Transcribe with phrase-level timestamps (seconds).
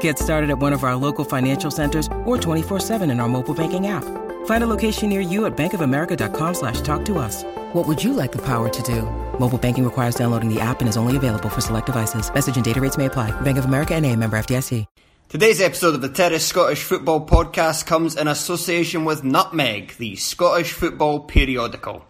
[0.00, 3.88] Get started at one of our local financial centers or 24-7 in our mobile banking
[3.88, 4.04] app.
[4.46, 7.44] Find a location near you at bankofamerica.com slash talk to us.
[7.74, 9.02] What would you like the power to do?
[9.38, 12.32] Mobile banking requires downloading the app and is only available for select devices.
[12.32, 13.38] Message and data rates may apply.
[13.42, 14.86] Bank of America and a member FDIC.
[15.28, 20.72] Today's episode of the Terrace Scottish Football Podcast comes in association with Nutmeg, the Scottish
[20.72, 22.04] football periodical.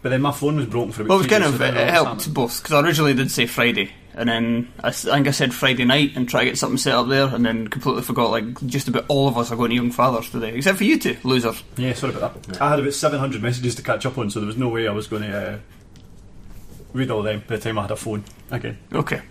[0.00, 1.08] But then my phone was broken for about.
[1.08, 4.28] Well, it was kind of it helped both because I originally did say Friday, and
[4.28, 7.26] then I think I said Friday night and try to get something set up there,
[7.26, 8.30] and then completely forgot.
[8.30, 11.00] Like just about all of us are going to Young Fathers today, except for you
[11.00, 11.64] two losers.
[11.76, 12.62] Yeah, sorry about that.
[12.62, 14.86] I had about seven hundred messages to catch up on, so there was no way
[14.86, 15.58] I was going to uh,
[16.92, 18.78] read all of them by the time I had a phone again.
[18.92, 19.22] Okay.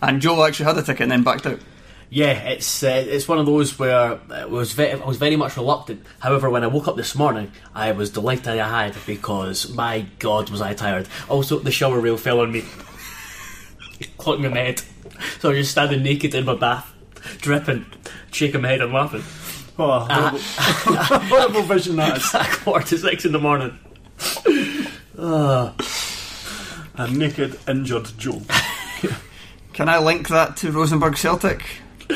[0.00, 1.60] And Joel actually had a ticket and then backed out.
[2.12, 5.56] Yeah, it's uh, it's one of those where it was ve- I was very much
[5.56, 6.04] reluctant.
[6.18, 10.50] However, when I woke up this morning, I was delighted I had because my God
[10.50, 11.08] was I tired.
[11.30, 12.64] Also, the shower rail fell on me,
[14.18, 14.82] clocked me in the head,
[15.38, 16.92] so I was just standing naked in my bath,
[17.38, 17.86] dripping,
[18.30, 19.24] shaking my head and laughing.
[19.78, 20.38] Oh, ah.
[20.38, 22.34] horrible, horrible vision that is.
[22.34, 23.78] At quarter to six in the morning.
[25.18, 25.74] Ah.
[26.96, 28.42] A naked, injured Joe.
[29.72, 31.64] Can I link that to Rosenborg Celtic?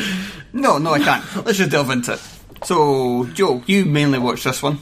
[0.52, 1.44] No, no, I can't.
[1.44, 2.20] Let's just delve into it.
[2.64, 4.78] So, Joe, you mainly watched this one.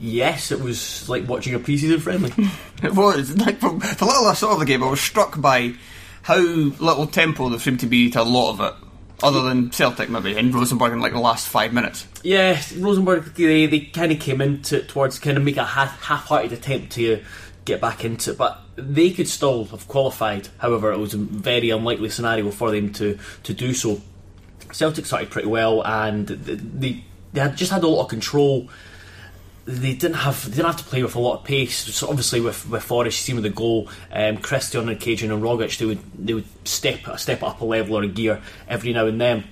[0.00, 2.32] Yes, it was like watching a pre-season friendly.
[2.82, 5.74] It was like from the little I saw of the game, I was struck by
[6.22, 8.88] how little tempo there seemed to be to a lot of it,
[9.20, 12.06] other than Celtic maybe and Rosenborg in like the last five minutes.
[12.22, 16.00] Yeah, Rosenborg they, they kind of came into it towards kind of make a half,
[16.02, 17.20] half-hearted attempt to
[17.64, 20.48] get back into it, but they could still have qualified.
[20.58, 24.00] However, it was a very unlikely scenario for them to to do so.
[24.72, 28.68] Celtic started pretty well, and they they had just had a lot of control.
[29.64, 31.94] They didn't have they didn't have to play with a lot of pace.
[31.94, 35.42] So obviously with with Forrest, you see with the goal, um, Christian and Cajun and
[35.42, 39.06] Rogic, they would they would step step up a level or a gear every now
[39.06, 39.44] and then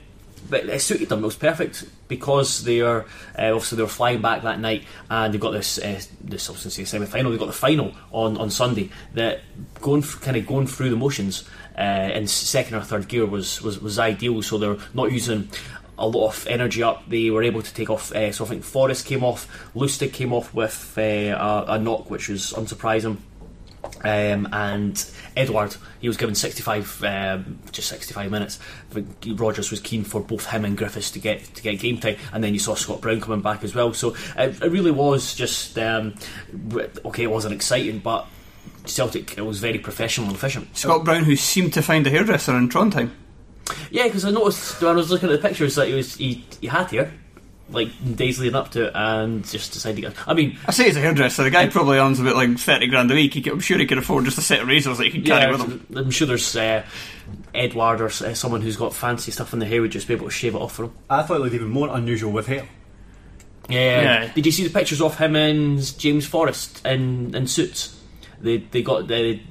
[0.48, 1.20] but it suited them.
[1.20, 3.02] It was perfect because they are
[3.38, 6.84] uh, obviously they were flying back that night, and they've got this uh, this obviously
[6.84, 7.30] semi final.
[7.30, 8.90] They've got the final on, on Sunday.
[9.14, 9.40] That
[9.80, 11.48] going kind of going through the motions
[11.78, 14.42] uh, in second or third gear was, was was ideal.
[14.42, 15.48] So they're not using
[15.98, 17.08] a lot of energy up.
[17.08, 18.12] They were able to take off.
[18.12, 22.10] Uh, so I think Forrest came off, Lustig came off with uh, a, a knock,
[22.10, 23.18] which was unsurprising.
[24.02, 28.58] Um, and Edouard, he was given 65, um, just 65 minutes.
[29.26, 32.42] Rodgers was keen for both him and Griffiths to get to get game time, and
[32.42, 33.92] then you saw Scott Brown coming back as well.
[33.92, 36.14] So it, it really was just um,
[37.04, 37.24] okay.
[37.24, 38.26] It wasn't exciting, but
[38.86, 40.76] Celtic it was very professional and efficient.
[40.76, 43.10] Scott Brown, who seemed to find a hairdresser in Trondheim.
[43.90, 46.44] Yeah, because I noticed when I was looking at the pictures that he was he,
[46.60, 47.12] he had here,
[47.68, 50.14] like days leading up to it, and just decided to go.
[50.26, 51.42] I mean, I say he's a hairdresser.
[51.42, 53.34] The guy probably earns about like thirty grand a week.
[53.34, 55.22] He could, I'm sure he could afford just a set of razors that he can
[55.22, 55.86] carry with him.
[55.96, 56.84] I'm sure there's uh,
[57.54, 60.26] Edouard or uh, someone who's got fancy stuff in the hair would just be able
[60.26, 60.94] to shave it off for him.
[61.10, 62.68] I thought it looked even more unusual with hair.
[63.68, 64.02] Yeah.
[64.02, 64.32] Yeah.
[64.32, 68.00] Did you see the pictures of him and James Forrest in, in suits?
[68.40, 69.42] They they got they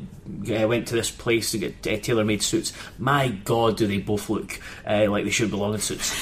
[0.50, 2.72] uh, went to this place to get uh, tailor made suits.
[2.98, 6.16] My God, do they both look uh, like they should belong in suits?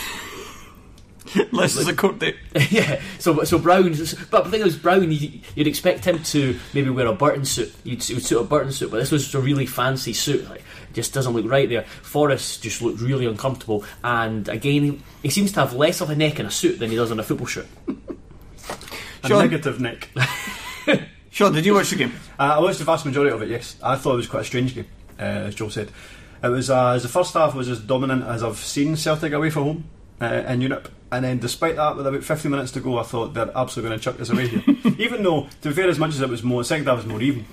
[1.51, 2.35] Unless it's a court date.
[2.69, 3.01] yeah.
[3.19, 3.95] So so Brown,
[4.29, 7.73] but the thing is, Brown, you, you'd expect him to maybe wear a Burton suit.
[7.83, 10.49] You'd, he would suit a Burton suit, but this was just a really fancy suit.
[10.49, 11.83] Like, it just doesn't look right there.
[11.83, 16.15] Forrest just looked really uncomfortable, and again, he, he seems to have less of a
[16.15, 17.67] neck in a suit than he does in a football shirt.
[17.87, 19.41] A Shaughan?
[19.43, 20.09] negative neck.
[20.15, 20.25] uh,
[21.31, 22.13] Shaughan, did you watch the game?
[22.37, 23.49] I watched the vast majority of it.
[23.49, 24.87] Yes, I thought it was quite a strange game,
[25.17, 25.89] uh, as Joe said.
[26.43, 29.49] It was uh, as the first half was as dominant as I've seen Celtic away
[29.49, 29.83] from home
[30.23, 33.33] uh, in Europe, and then despite that, with about 50 minutes to go, I thought
[33.33, 34.63] they're absolutely going to chuck us away here.
[34.97, 37.21] Even though, to be fair, as much as it was more, second half was more
[37.21, 37.45] even,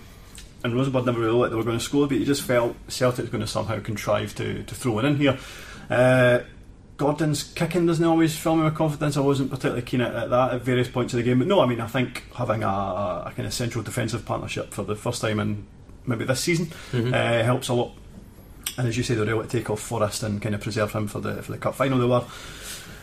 [0.63, 2.77] and Rosenborg never really looked like they were going to score, but you just felt
[2.89, 5.39] Celtic's going to somehow contrive to, to throw it in here.
[5.89, 6.41] Uh,
[6.97, 9.17] Gordon's kicking doesn't always fill me with confidence.
[9.17, 11.61] I wasn't particularly keen at, at that at various points of the game, but no,
[11.61, 15.23] I mean, I think having a, a, kind of central defensive partnership for the first
[15.23, 15.67] time in
[16.07, 17.93] maybe this season uh, helps a lot.
[18.77, 20.93] And as you say, they were able to take off Forrest and kind of preserve
[20.93, 21.99] him for the for the cup final.
[21.99, 22.25] They were,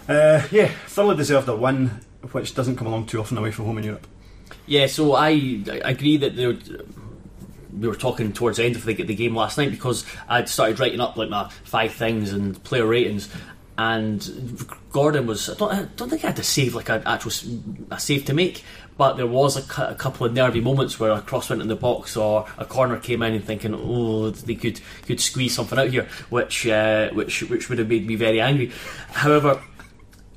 [0.08, 1.88] uh, yeah, thoroughly deserved a win,
[2.32, 4.08] which doesn't come along too often away from home in Europe.
[4.66, 5.30] Yeah, so I,
[5.68, 6.58] I agree that there.
[7.78, 10.80] We were talking towards the end of the, the game last night because I'd started
[10.80, 13.30] writing up like my five things and player ratings,
[13.78, 15.50] and Gordon was.
[15.50, 17.32] I don't, I don't think I had to save like an actual
[17.92, 18.64] a save to make,
[18.98, 21.76] but there was a, a couple of nervy moments where a cross went in the
[21.76, 25.90] box or a corner came in and thinking, oh, they could could squeeze something out
[25.90, 28.72] here, which uh, which which would have made me very angry.
[29.12, 29.62] However.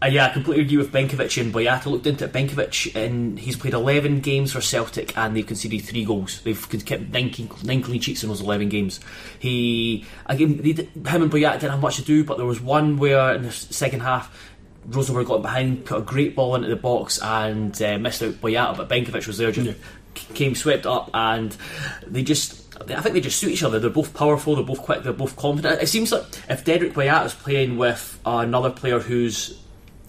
[0.03, 1.87] Uh, yeah, I completely agree with Benkovic and Boyata.
[1.87, 2.33] Looked into it.
[2.33, 6.41] Benkovic, and he's played 11 games for Celtic and they've conceded three goals.
[6.41, 9.01] They've kept nine, clean- nine clean sheets in those 11 games.
[9.39, 10.89] He, again, they, him
[11.23, 14.01] and Boyata didn't have much to do, but there was one where in the second
[14.01, 14.35] half,
[14.87, 18.79] Rosenborg got behind, put a great ball into the box and uh, missed out Boyata,
[18.79, 19.77] but Benkovic was there, just
[20.17, 21.55] c- came swept up, and
[22.07, 22.57] they just.
[22.89, 23.79] I think they just suit each other.
[23.79, 24.57] They're both powerful.
[24.57, 25.03] They're both quick.
[25.03, 25.83] They're both confident.
[25.83, 29.61] It seems like if Dedryck Boyata is playing with another player who's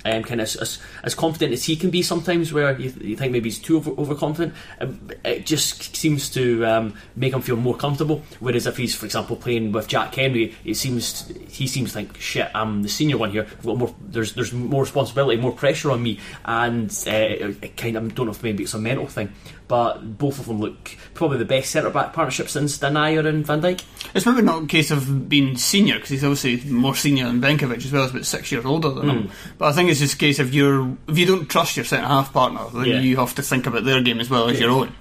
[0.05, 3.15] um, kind of as, as, as confident as he can be sometimes, where you, you
[3.15, 4.53] think maybe he's too over, overconfident.
[4.79, 8.23] Um, it just seems to um, make him feel more comfortable.
[8.39, 12.17] Whereas if he's, for example, playing with Jack Hendry, it seems he seems to think,
[12.17, 13.47] shit, I'm the senior one here.
[13.63, 18.05] More, there's there's more responsibility, more pressure on me, and uh, it, it kind of
[18.05, 19.31] I don't know if maybe it's a mental thing,
[19.71, 23.61] but both of them look probably the best centre back partnership since Denayer and Van
[23.61, 23.81] Dijk.
[24.13, 27.77] It's probably not a case of being senior because he's obviously more senior than Benkovic
[27.77, 28.01] as well.
[28.03, 29.21] He's about six years older than him.
[29.27, 29.31] Hmm.
[29.57, 32.05] But I think it's just a case of you're if you don't trust your centre
[32.05, 32.99] half partner, then Yeah.
[32.99, 34.91] you have to think about their game as well as your own.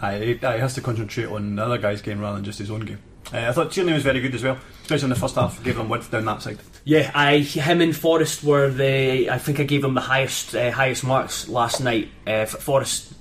[0.00, 2.58] Aye, he, aye, he has to concentrate on the other guy's game rather than just
[2.58, 2.98] his own game.
[3.32, 5.62] Uh, I thought Tierney was very good as well, especially in the first half.
[5.64, 6.58] Gave them width down that side.
[6.84, 9.30] Yeah, I him and Forrest were the.
[9.30, 12.08] I think I gave them the highest uh, highest marks last night.
[12.26, 13.14] Uh, for Forrest,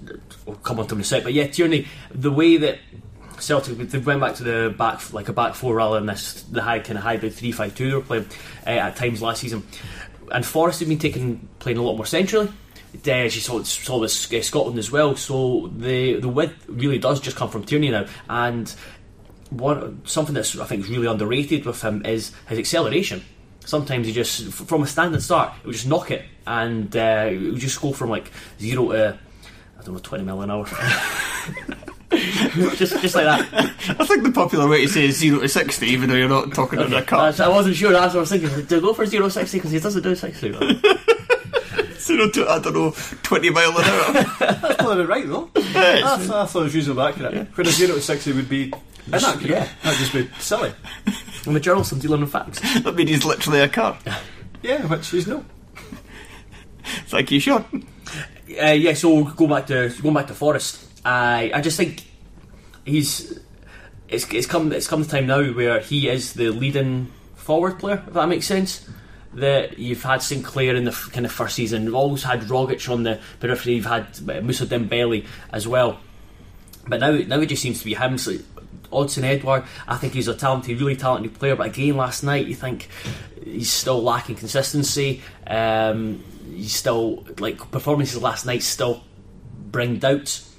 [0.46, 2.78] will come on to him in a sec, but yeah, Tierney, the way that
[3.40, 6.62] Celtic they went back to the back like a back four rather than this the
[6.62, 8.26] high kind of hybrid three five two they were playing
[8.66, 9.66] uh, at times last season,
[10.32, 12.50] and Forrest had been taken playing a lot more centrally.
[13.06, 16.98] Uh, as you saw, saw this uh, Scotland as well, so the the width really
[16.98, 18.74] does just come from Tierney now, and
[19.50, 23.24] one something that's I think is really underrated with him is his acceleration.
[23.66, 27.50] Sometimes he just from a standing start, he would just knock it, and uh, he
[27.52, 29.18] would just go from like zero to
[29.80, 30.66] I don't know twenty mile an hour,
[32.76, 33.48] just just like that.
[34.00, 36.54] I think the popular way to say is zero to sixty, even though you're not
[36.54, 37.34] talking in a car.
[37.38, 37.92] I wasn't sure.
[37.92, 38.68] That's what I was thinking.
[38.68, 40.52] To go for zero sixty because he doesn't do sixty.
[41.98, 42.92] Zero to I don't know
[43.24, 44.14] twenty mile an hour.
[44.40, 45.50] That's probably right though.
[45.56, 47.48] I, thought, I thought it was reasonably accurate.
[47.56, 48.72] Whereas zero to sixty would be
[49.08, 49.50] inaccurate.
[49.50, 49.68] Yeah.
[49.84, 50.74] That'd just be silly.
[51.46, 51.92] I'm a journalist.
[51.92, 52.60] I'm dealing with facts.
[52.82, 53.98] that means he's literally a car.
[54.62, 55.46] Yeah, which is no.
[57.08, 57.86] Thank you, Shaughan.
[58.62, 60.84] Uh, yeah, so go back to going back to Forrest.
[61.04, 62.06] I I just think
[62.86, 63.40] he's
[64.08, 68.04] it's, it's come it's come the time now where he is the leading forward player.
[68.08, 68.88] If that makes sense.
[69.34, 71.84] that you've had Sinclair in the f- kind of first season.
[71.84, 73.74] You've always had Rogic on the periphery.
[73.74, 76.00] You've had uh, Moussa Dembele as well.
[76.88, 78.18] But now, now it just seems to be him.
[78.18, 78.32] So
[78.92, 81.56] Odsonne Edouard, I think he's a talented, really talented player.
[81.56, 82.88] But again, last night you think
[83.44, 85.22] he's still lacking consistency.
[85.48, 89.04] Um, he's still like performances last night still
[89.72, 90.52] bring doubts.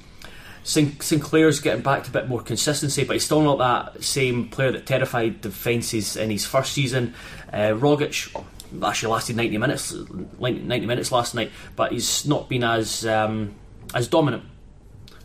[0.64, 4.49] Sin- Sinclair's getting back to a bit more consistency, but he's still not that same
[4.49, 7.14] player that terrified defences in his first season.
[7.52, 8.35] Uh, Rogic
[8.82, 9.94] actually lasted 90 minutes,
[10.38, 13.54] 90 minutes last night, but he's not been as um,
[13.94, 14.42] as dominant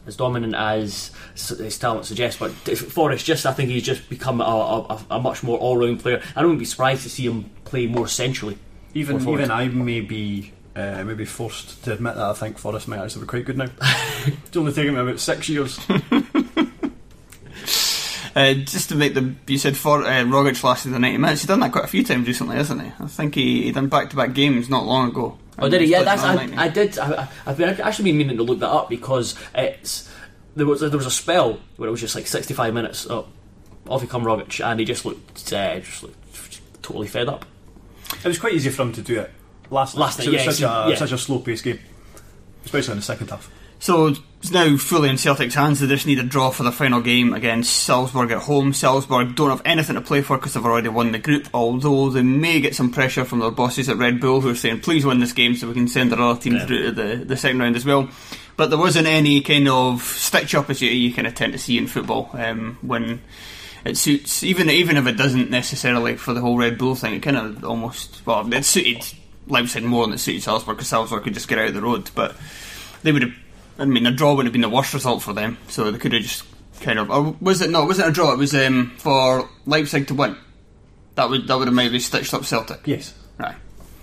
[0.08, 2.39] as dominant as his talent suggests.
[2.39, 6.00] But Forrest, just I think he's just become a, a, a much more all round
[6.00, 6.22] player.
[6.36, 8.58] I wouldn't be surprised to see him play more centrally.
[8.93, 12.88] Even Going even I may be uh, maybe forced to admit that I think Forrest
[12.88, 13.70] might actually be quite good now.
[14.25, 15.79] it's only taken me about six years.
[18.34, 21.41] Uh, just to make the you said for uh, Rogic lasted the ninety minutes.
[21.41, 22.91] He's done that quite a few times recently, hasn't he?
[22.98, 25.38] I think he, he done back to back games not long ago.
[25.60, 25.88] Oh, did he?
[25.88, 26.98] Yeah, that's I, I did.
[26.98, 30.10] I, I- I've been I've actually been meaning to look that up because it's
[30.55, 33.08] there was there was a spell where it was just like sixty five minutes.
[33.10, 33.27] Oh,
[33.88, 37.46] off he come Rogic, and he just looked uh, just looked totally fed up.
[38.24, 39.31] It was quite easy for him to do it
[39.70, 40.27] last, Last night.
[40.27, 40.96] night, 'cause yeah, it was such, a, yeah.
[40.96, 41.79] such a slow paced game,
[42.65, 43.50] especially in the second half.
[43.81, 45.79] So it's now fully in Celtic's hands.
[45.79, 48.73] They just need a draw for the final game against Salzburg at home.
[48.73, 52.21] Salzburg don't have anything to play for because they've already won the group, although they
[52.21, 55.19] may get some pressure from their bosses at Red Bull who are saying, please win
[55.19, 56.65] this game so we can send our other teams Yeah.
[56.67, 58.07] through to the, the second round as well.
[58.55, 61.59] But there wasn't any kind of stitch up as you, you kind of tend to
[61.59, 63.19] see in football um, when
[63.83, 67.23] it suits, even even if it doesn't necessarily for the whole Red Bull thing, it
[67.23, 69.03] kind of almost, well, it suited
[69.47, 72.11] Leipzig more than it suited Salzburg because Salzburg could just get out of the road.
[72.13, 72.35] But
[73.01, 73.33] they would have.
[73.79, 76.13] I mean, a draw would have been the worst result for them, so they could
[76.13, 76.43] have just
[76.81, 77.09] kind of.
[77.09, 77.83] Or was it no?
[77.83, 78.31] It wasn't a draw.
[78.33, 80.35] It was um, for Leipzig to win.
[81.15, 82.81] That would that would have maybe stitched up Celtic.
[82.85, 83.55] Yes, Right.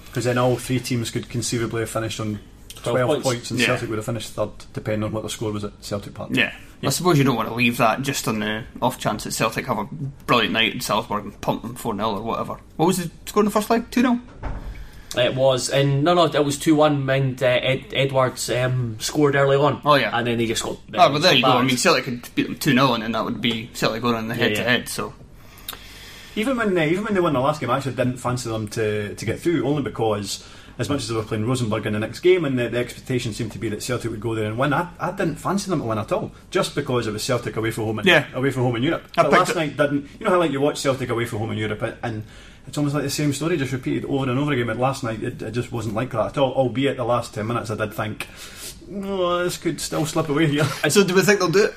[0.06, 2.40] because then all three teams could conceivably have finished on
[2.76, 3.25] 12, points.
[3.25, 3.50] points.
[3.50, 3.66] and Yeah.
[3.66, 6.30] Celtic would have finished third, depending on what the score was at Celtic Park.
[6.32, 6.52] Yeah.
[6.82, 9.66] I suppose you don't want to leave that just on the off chance that Celtic
[9.66, 9.84] have a
[10.26, 12.58] brilliant night in Salzburg and pump them 4 0 or whatever.
[12.76, 13.90] What was the score in the first leg?
[13.90, 14.20] 2 0?
[15.16, 19.36] It was, and no, no, it was two one, and uh, Ed, Edwards um, scored
[19.36, 19.80] early on.
[19.84, 20.16] Oh, yeah.
[20.16, 20.76] and then he just got.
[20.94, 21.48] Oh, but there you go.
[21.48, 21.66] I battered.
[21.66, 24.28] mean, Celtic could beat them 2 0 and then that would be Celtic going in
[24.28, 24.88] the head to head.
[24.88, 25.14] so.
[26.36, 28.68] Even when they, even when they won the last game, I actually didn't fancy them
[28.68, 30.46] to, to get through, only because
[30.78, 33.32] as much as they were playing Rosenborg in the next game, and the, the expectation
[33.32, 35.80] seemed to be that Celtic would go there and win, I, I didn't fancy them
[35.80, 38.26] to win at all, just because it was Celtic away from home, in, Yeah.
[38.32, 39.04] away from home in Europe.
[39.16, 40.08] I But last it- night didn't.
[40.18, 42.23] You know how like you watch Celtic away from home in Europe, and
[42.66, 44.66] it's almost like the same story just repeated over and over again.
[44.66, 46.52] But last night it, it just wasn't like that at all.
[46.52, 48.28] Albeit the last ten minutes, I did think,
[49.04, 50.64] oh, this could still slip away here.
[50.90, 51.75] So, do we think they'll do it?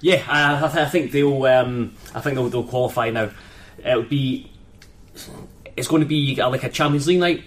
[0.00, 1.44] Yeah, I, I, th- I think they'll.
[1.44, 3.30] Um, I think they'll, they'll qualify now.
[3.84, 4.50] It'll be.
[5.76, 7.44] It's going to be uh, like a Champions League night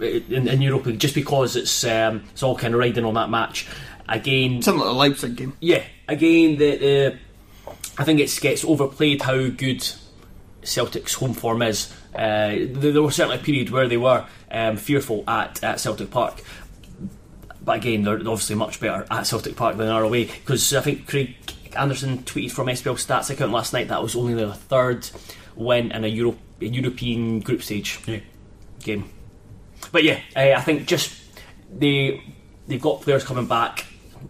[0.00, 3.66] in, in Europe, just because it's um, it's all kind of riding on that match.
[4.08, 5.56] Again, Something like the Leipzig game.
[5.60, 7.18] yeah, again, the, the
[7.98, 9.86] I think it gets overplayed how good
[10.62, 11.92] Celtic's home form is.
[12.14, 16.10] Uh, there, there was certainly a period where they were um, fearful at, at Celtic
[16.10, 16.42] Park.
[17.64, 20.24] But again, they're obviously much better at Celtic Park than they are away.
[20.24, 21.36] Because I think Craig
[21.76, 25.08] Anderson tweeted from SPL Stats account last night that was only their third
[25.54, 28.20] win in a, Euro- a European group stage Yeah.
[28.82, 29.08] game.
[29.92, 31.20] But yeah, uh, I think just
[31.72, 32.22] they
[32.66, 33.86] they've got players coming back,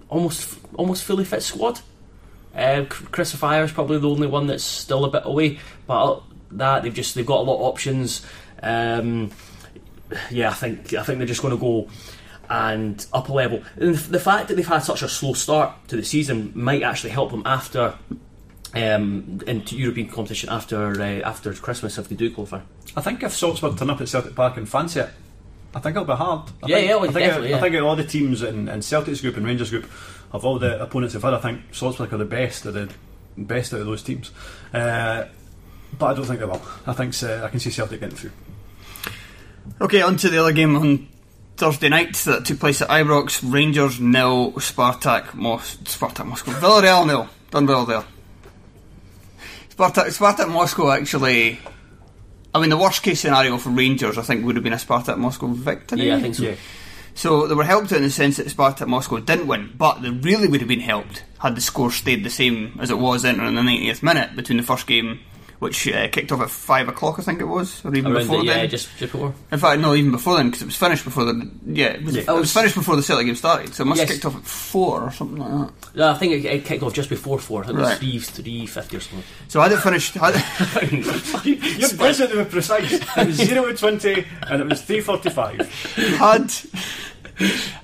[0.08, 1.80] almost almost fully fit squad.
[2.54, 6.82] Uh, Chris Fire is probably the only one that's still a bit away, but that
[6.82, 8.26] they've just they've got a lot of options.
[8.62, 9.30] Um,
[10.30, 11.88] yeah, I think I think they're just going to go
[12.48, 13.62] and up a level.
[13.76, 17.10] And the fact that they've had such a slow start to the season might actually
[17.10, 17.94] help them after
[18.74, 22.60] um, into European competition after uh, after Christmas if they do qualify.
[22.96, 25.10] I think if Salzburg turn up at Celtic Park and fancy it,
[25.74, 26.48] I think it'll be hard.
[26.62, 27.60] I Yeah, think, yeah, well, I think, definitely, I, yeah.
[27.62, 29.88] think of all the teams in, in Celtic's group and Rangers group,
[30.32, 32.88] of all the opponents they've had, I think Salzburg are the best of the
[33.36, 34.30] best out of those teams.
[34.74, 35.26] Uh,
[35.98, 36.62] but I don't think they will.
[36.86, 38.32] I think uh, I can see Celtic getting through.
[39.80, 41.08] Okay, on to the other game on
[41.56, 43.40] Thursday night that took place at Ibrox.
[43.52, 46.52] Rangers nil, Spartak, Mos- Spartak Moscow.
[46.52, 47.28] Villarreal nil.
[47.50, 48.04] Done well there.
[49.76, 51.58] Spartak, Spartak Moscow actually.
[52.54, 55.18] I mean, the worst case scenario for Rangers, I think, would have been a Spartak
[55.18, 56.08] Moscow victory.
[56.08, 56.42] Yeah, I think so.
[56.44, 56.54] Yeah.
[57.14, 60.10] So they were helped out in the sense that Spartak Moscow didn't win, but they
[60.10, 63.54] really would have been helped had the score stayed the same as it was entering
[63.54, 65.20] the 90th minute between the first game
[65.60, 68.38] which uh, kicked off at five o'clock, I think it was, or even Around before
[68.38, 68.70] the, yeah, then.
[68.70, 69.34] just, just before.
[69.52, 72.16] In fact, no, even before then, because it was finished before the yeah, it was,
[72.16, 72.22] Yeah.
[72.22, 73.74] it Oh, was finished before the Celtic game started.
[73.74, 75.72] So it must have kicked off at four or something like that.
[75.94, 77.62] Yeah, I think it, it kicked off just before four.
[77.62, 79.22] I think it was three three fifty or something.
[79.48, 80.34] So had it finished, had,
[81.44, 82.92] You're present to be precise.
[82.92, 86.16] It was 0 to 20 and it was 3.45.
[86.16, 86.52] had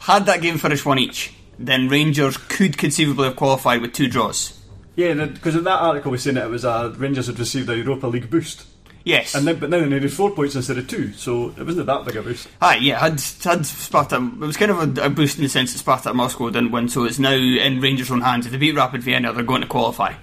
[0.01, 4.59] had that game finished one each, then Rangers could conceivably have qualified with two draws.
[4.97, 7.69] Yeah, because in that article we are saying that it was uh, Rangers had received
[7.69, 8.67] a Europa League boost.
[9.07, 11.87] Yes, And then, but now they needed four points instead of two, so it wasn't
[11.87, 12.49] that big a boost.
[12.61, 14.17] Aye, yeah, had had Sparta.
[14.17, 16.89] It was kind of a, a boost in the sense that Spartak Moscow didn't win,
[16.89, 18.47] so it's now in Rangers' own hands.
[18.47, 20.15] If they beat Rapid Vienna, they're going to qualify.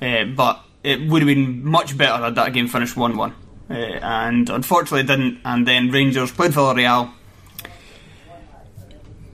[0.00, 3.34] Uh, but it would have been much better had that game finished one-one,
[3.68, 5.40] uh, and unfortunately it didn't.
[5.44, 7.12] And then Rangers played Villarreal.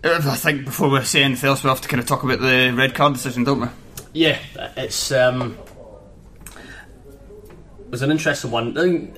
[0.02, 2.40] Uh, I think before we say anything else, we have to kind of talk about
[2.40, 3.68] the red card decision, don't we?
[4.16, 4.38] Yeah,
[4.78, 5.58] it's um,
[7.80, 9.14] it was an interesting one.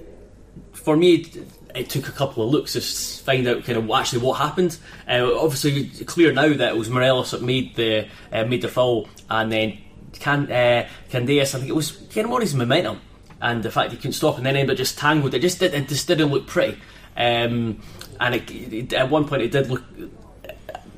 [0.73, 1.25] For me,
[1.73, 4.77] it, took a couple of looks to find out kind of actually what happened.
[5.09, 9.09] Uh, obviously, clear now that it was Morelos that made the uh, made the fall,
[9.31, 9.79] and then
[10.15, 13.01] Can uh, Candeias, I think it was kind of more his momentum
[13.41, 15.33] and the fact he couldn't stop, and then ended up just tangled.
[15.33, 16.77] It just did, it just didn't look pretty.
[17.17, 17.81] Um,
[18.19, 19.85] and it, it, at one point, it did look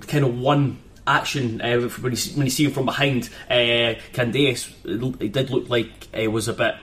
[0.06, 0.78] kind of one
[1.10, 3.28] action uh, when you see, when you see him from behind.
[3.48, 6.74] Uh, Candeias, it, did look like it was a bit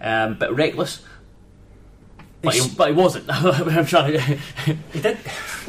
[0.00, 1.04] um, bit reckless.
[2.42, 3.26] But he, but he wasn't.
[3.28, 4.20] I'm trying to.
[4.92, 5.18] He did.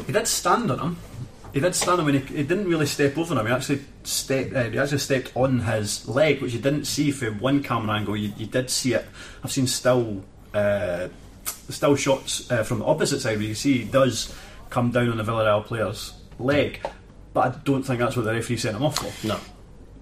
[0.05, 0.97] He did stand on him.
[1.53, 2.15] He did stand on him.
[2.15, 3.45] And he, he didn't really step over him.
[3.45, 4.53] He actually stepped.
[4.53, 8.15] Uh, he actually stepped on his leg, which you didn't see from one camera angle.
[8.15, 9.05] You, you did see it.
[9.43, 11.09] I've seen still, uh,
[11.43, 14.33] still shots uh, from the opposite side where you see he does
[14.69, 16.79] come down on the Villarreal player's leg.
[17.33, 19.27] But I don't think that's what the referee sent him off for.
[19.27, 19.39] no.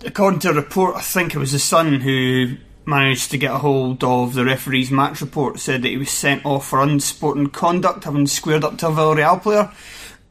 [0.05, 2.55] According to a report, I think it was the Sun who
[2.85, 6.45] managed to get a hold of the referee's match report, said that he was sent
[6.45, 9.71] off for unsporting conduct, having squared up to a Villarreal player,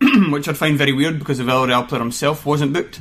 [0.30, 3.00] which I'd find very weird because the Villarreal player himself wasn't booked.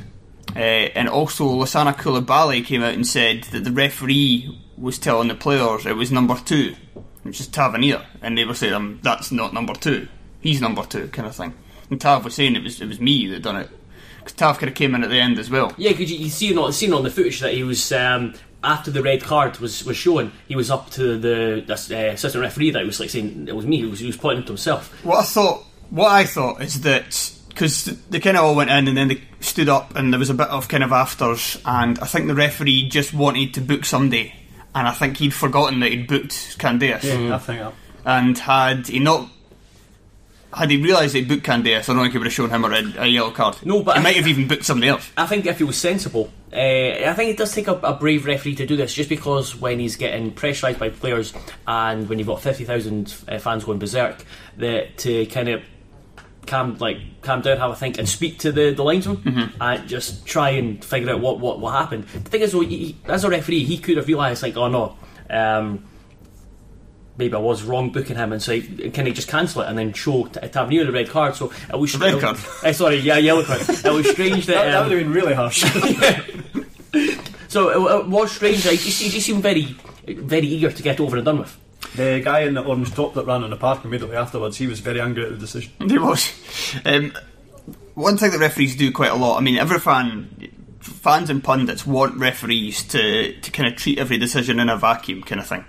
[0.54, 5.34] Uh, and also, Lassana Coulibaly came out and said that the referee was telling the
[5.34, 6.74] players it was number two,
[7.22, 10.08] which is Tavernier, and they were saying um, that's not number two,
[10.40, 11.54] he's number two, kind of thing.
[11.90, 13.70] And Tav was saying it was it was me that done it.
[14.18, 15.72] Because Tav kind of came in at the end as well.
[15.76, 18.90] Yeah, because you, you see on seen on the footage that he was um, after
[18.90, 22.70] the red card was, was shown, he was up to the, the uh, assistant referee
[22.72, 23.78] that he was like saying it was me.
[23.78, 24.92] He was, he was pointing to himself.
[25.04, 28.86] What I thought, what I thought is that because they kind of all went in
[28.88, 31.98] and then they stood up and there was a bit of kind of afters, and
[32.00, 34.34] I think the referee just wanted to book somebody,
[34.74, 37.74] and I think he'd forgotten that he'd booked Candeias, I think that.
[38.04, 39.30] and had he not.
[40.52, 42.70] Had he realised he'd booked Candeias, I don't think he would have shown him a,
[42.70, 43.56] red, a yellow card.
[43.64, 45.10] No, but he I- might have even booked somebody else.
[45.16, 48.24] I think if he was sensible, uh, I think it does take a, a brave
[48.24, 48.94] referee to do this.
[48.94, 51.34] Just because when he's getting pressurised by players,
[51.66, 54.24] and when you've got fifty thousand uh, fans going berserk,
[54.56, 55.62] that to kind of
[56.46, 60.24] calm like calm down, have a think, and speak to the the linesman, and just
[60.26, 62.04] try and figure out what what, what happened.
[62.04, 64.96] The thing is, though, he- as a referee, he could have realised like, oh no.
[65.28, 65.84] Um,
[67.18, 69.92] Maybe I was wrong booking him, and say, can he just cancel it and then
[69.92, 71.34] show T- Tavernier the red card?
[71.34, 72.38] So it was red card?
[72.64, 73.62] Uh, sorry, yeah, yellow card.
[73.68, 75.60] It was strange that, That, that um, would have been really harsh.
[77.48, 78.64] so it, it was strange.
[78.64, 79.76] Like, he, he just seemed very,
[80.06, 81.58] very eager to get over and done with.
[81.96, 84.80] the guy in the orange top that ran on the park immediately afterwards, he was
[84.80, 85.72] very angry at the decision.
[85.88, 86.32] He was.
[86.84, 87.12] Um,
[87.94, 89.38] one thing that referees do quite a lot.
[89.38, 94.18] I mean, every fan, fans and pundits want referees to to kind of treat every
[94.18, 95.64] decision in a vacuum, kind of thing.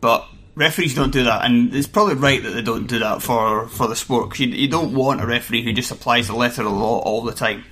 [0.00, 3.68] But referees don't do that, and it's probably right that they don't do that for
[3.68, 6.62] for the sport because you, you don't want a referee who just applies the letter
[6.62, 7.64] of the law all the time.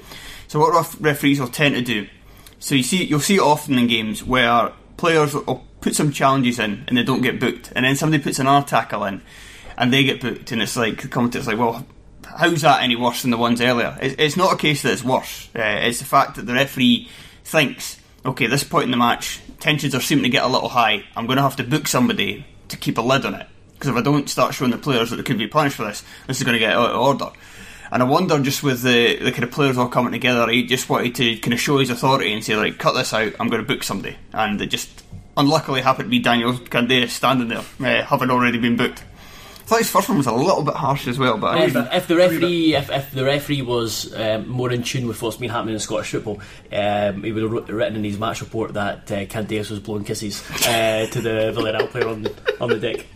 [0.48, 2.08] So what ref- referees will tend to do.
[2.58, 6.58] So you see, you'll see it often in games where players will put some challenges
[6.58, 9.22] in and they don't get booked, and then somebody puts another tackle in
[9.76, 11.86] and they get booked, and it's like the commentator's like, well,
[12.38, 13.96] how's that any worse than the ones earlier?
[14.00, 15.48] It's, it's not a case that it's worse.
[15.56, 17.08] Uh, it's the fact that the referee
[17.44, 21.04] thinks, okay, this point in the match, tensions are seeming to get a little high.
[21.16, 23.46] I'm going to have to book somebody to keep a lid on it
[23.80, 26.04] because if I don't start showing the players that they could be punished for this,
[26.26, 27.30] this is going to get out of order.
[27.90, 30.90] And I wonder, just with the, the kind of players all coming together, he just
[30.90, 33.62] wanted to kind of show his authority and say, like, cut this out, I'm going
[33.62, 34.16] to book somebody.
[34.34, 35.02] And it just
[35.34, 39.02] unluckily happened to be Daniel Candeias standing there, uh, having already been booked.
[39.70, 41.76] I thought his first one was a little bit harsh as well, but I If,
[41.76, 45.48] if the referee, if, if the referee was um, more in tune with what's been
[45.48, 46.40] happening in Scottish football,
[46.72, 50.42] um, he would have written in his match report that uh, Candeias was blowing kisses
[50.66, 52.26] uh, to the Villarreal player on
[52.60, 53.06] on the deck.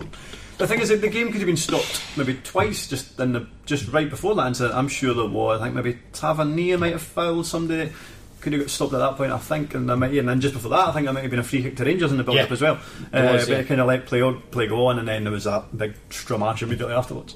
[0.58, 3.48] The thing is that the game could have been stopped maybe twice just in the
[3.66, 4.76] just right before that incident.
[4.76, 5.60] I'm sure there was.
[5.60, 7.90] I think maybe Tavernier might have fouled somebody.
[8.44, 10.54] Could have got stopped at that point, I think, and, I might, and then just
[10.54, 12.22] before that, I think there might have been a free kick to Rangers in the
[12.24, 12.52] build-up Yeah.
[12.52, 12.78] as well.
[13.10, 13.58] There Uh, was, but yeah.
[13.58, 15.94] it kind of let play on, play go on, and then there was that big
[16.10, 17.34] straw match immediately afterwards.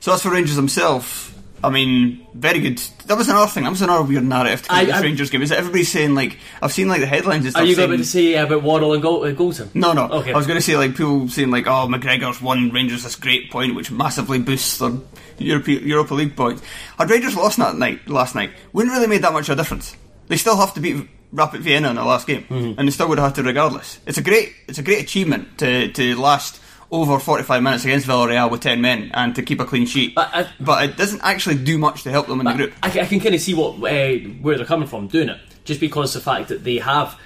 [0.00, 1.31] So as for Rangers themselves,
[1.64, 2.78] I mean, very good.
[3.06, 3.64] That was another thing.
[3.64, 5.42] That was another weird narrative to come I- this I- Rangers game.
[5.42, 7.62] Is that everybody's saying like I've seen like the headlines and stuff.
[7.62, 9.72] Are you saying, going to say about Worrall and Gol- uh, Goldson?
[9.74, 10.08] No, no.
[10.08, 10.32] Okay.
[10.32, 13.50] I was going to say like people saying like, "Oh, McGregor's won Rangers this great
[13.50, 14.92] point, which massively boosts their
[15.38, 16.62] Europa, Europa League points."
[16.98, 19.96] Had Rangers lost that night last night, wouldn't really made that much of a difference.
[20.28, 22.78] They still have to beat Rapid Vienna in the last game, Mm-hmm.
[22.78, 23.98] and they still would have had to regardless.
[24.06, 26.60] It's a great, it's a great achievement to to last
[26.92, 30.14] over 45 minutes against Villarreal with 10 men and to keep a clean sheet.
[30.14, 32.72] But I- but it doesn't actually do much to help them in the group.
[32.82, 35.80] I, I can kind of see what uh, where they're coming from doing it, just
[35.80, 37.18] because the fact that they have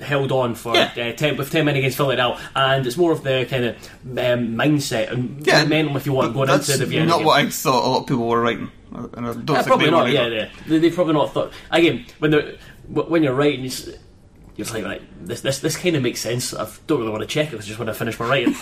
[0.00, 0.90] held on for Yeah.
[0.96, 4.56] uh, ten, with ten men against Villarreal, and it's more of the kind of um,
[4.56, 7.26] mindset and Yeah, momentum, if you want, going into the Vienna not game.
[7.26, 8.70] what I thought a lot of people were writing.
[8.92, 10.10] And I don't Yeah, think probably they not.
[10.10, 10.48] Yeah, yeah.
[10.66, 11.52] They, they've probably not thought.
[11.70, 12.54] Again, when they're
[12.88, 13.88] when you're writing, it's,
[14.68, 16.54] you're like, right, this this this kind of makes sense.
[16.54, 17.56] I don't really want to check it.
[17.56, 18.54] I just want to finish my writing.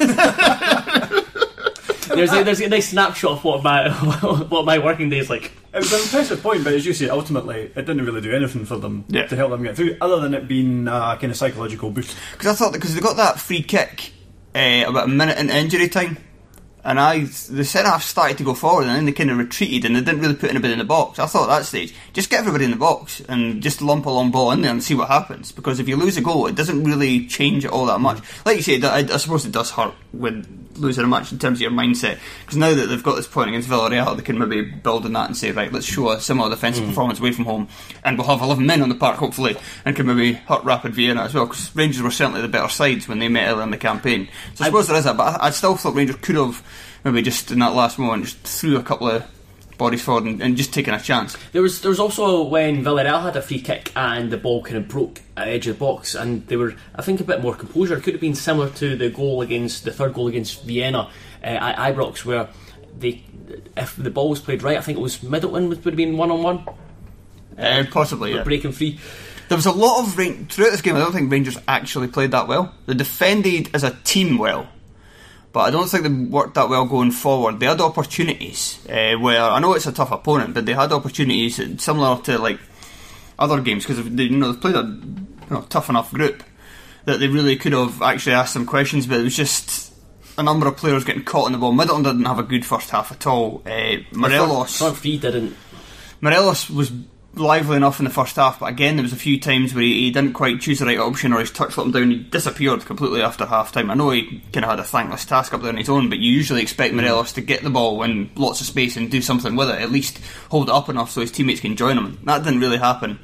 [2.09, 3.89] there's a, there's a nice snapshot of what my
[4.49, 5.53] what my working day is like.
[5.75, 8.65] It was an impressive point, but as you say, ultimately it didn't really do anything
[8.65, 9.27] for them Yeah.
[9.27, 12.17] to help them get through, other than it being a kind of psychological boost.
[12.33, 14.13] Because I thought because they got that free kick
[14.55, 16.17] uh, about a minute in injury time,
[16.89, 19.85] and I the centre half started to go forward, and then they kind of retreated,
[19.85, 21.19] and they didn't really put anybody in the box.
[21.19, 24.11] I thought at that stage, just get everybody in the box and just lump a
[24.11, 25.53] long ball in there and see what happens.
[25.53, 28.23] Because if you lose a goal, it doesn't really change it all that much.
[28.47, 31.59] Like you said, I, I suppose it does hurt with losing a match in terms
[31.59, 32.19] of your mindset.
[32.41, 35.27] Because now that they've got this point against Villarreal, they can maybe build on that
[35.27, 36.89] and say, right, let's show a similar defensive mm.
[36.89, 37.69] performance away from home,
[38.05, 41.23] and we'll have 11 men on the park, hopefully, and can maybe hurt Rapid Vienna
[41.23, 41.47] as well.
[41.47, 44.29] Because Rangers were certainly the better sides when they met earlier in the campaign.
[44.55, 46.63] So I suppose there is that, but I, I still thought Rangers could have
[47.05, 49.25] maybe just in that last moment just threw a couple of
[49.79, 51.37] bodies forward and, and just taking a chance.
[51.53, 54.77] There was there was also when Villarreal had a free kick and the ball kind
[54.77, 57.41] of broke at the edge of the box and they were I think a bit
[57.41, 57.97] more composure.
[57.97, 61.09] It could have been similar to the goal against the third goal against Vienna
[61.43, 62.49] uh, at Ibrox where
[62.99, 63.23] they
[63.77, 66.31] if the ball was played right, I think it was Middleton would have been one
[66.31, 66.67] on one
[67.57, 68.43] Uh, possibly, yeah.
[68.43, 68.99] breaking free.
[69.49, 70.97] There was a lot of throughout this game.
[70.97, 72.75] I don't think Rangers actually played that well.
[72.85, 74.69] They defended as a team well,
[75.59, 77.59] but I don't think they worked that well going forward.
[77.59, 81.57] They had opportunities uh, where I know it's a tough opponent, but they had opportunities
[81.83, 82.61] similar to like
[83.41, 86.45] other games because they you know they played a you know, tough enough group
[87.07, 89.93] that they really could have actually asked some questions, but it was just.
[90.37, 91.73] A number of players getting caught in the ball.
[91.73, 93.61] Middleton didn't have a good first half at all.
[93.67, 95.57] Uh, Morelos, Front three didn't.
[96.21, 96.93] Morelos was
[97.35, 100.05] lively enough in the first half, but again, there was a few times where he,
[100.05, 102.11] he didn't quite choose the right option or his touch let him down.
[102.11, 103.91] He disappeared completely after half time.
[103.91, 106.19] I know he kind of had a thankless task up there on his own, but
[106.19, 109.57] you usually expect Morelos to get the ball in lots of space and do something
[109.57, 110.19] with it, at least
[110.51, 112.19] hold it up enough so his teammates can join him.
[112.25, 113.19] That didn't really happen.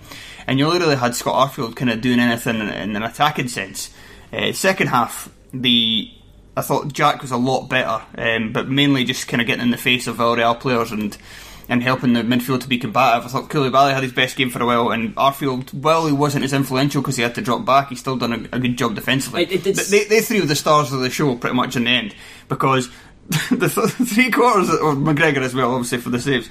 [0.47, 3.49] And you only really had Scott Arfield kind of doing anything in, in an attacking
[3.49, 3.91] sense.
[4.33, 6.11] Uh, second half, the
[6.57, 9.71] I thought Jack was a lot better, um, but mainly just kind of getting in
[9.71, 11.17] the face of Villarreal players and
[11.69, 13.25] and helping the midfield to be combative.
[13.25, 16.45] I thought Coulibaly had his best game for a while, and Arfield, while he wasn't
[16.45, 18.95] as influential because he had to drop back, he still done a, a good job
[18.95, 19.45] defensively.
[19.45, 21.91] It- it- they, they three were the stars of the show pretty much in the
[21.91, 22.15] end
[22.49, 22.89] because.
[23.51, 26.47] the th- three quarters of or McGregor as well, obviously for the saves.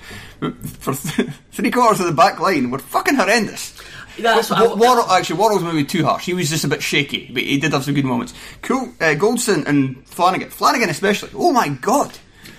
[0.79, 3.79] For th- three quarters of the back line were fucking horrendous.
[4.17, 6.25] That's what Wa- I- Worrall, actually, Worrall was maybe too harsh.
[6.25, 8.33] He was just a bit shaky, but he did have some good moments.
[8.63, 11.29] Cool, uh, Goldson and Flanagan, Flanagan especially.
[11.35, 12.11] Oh my god!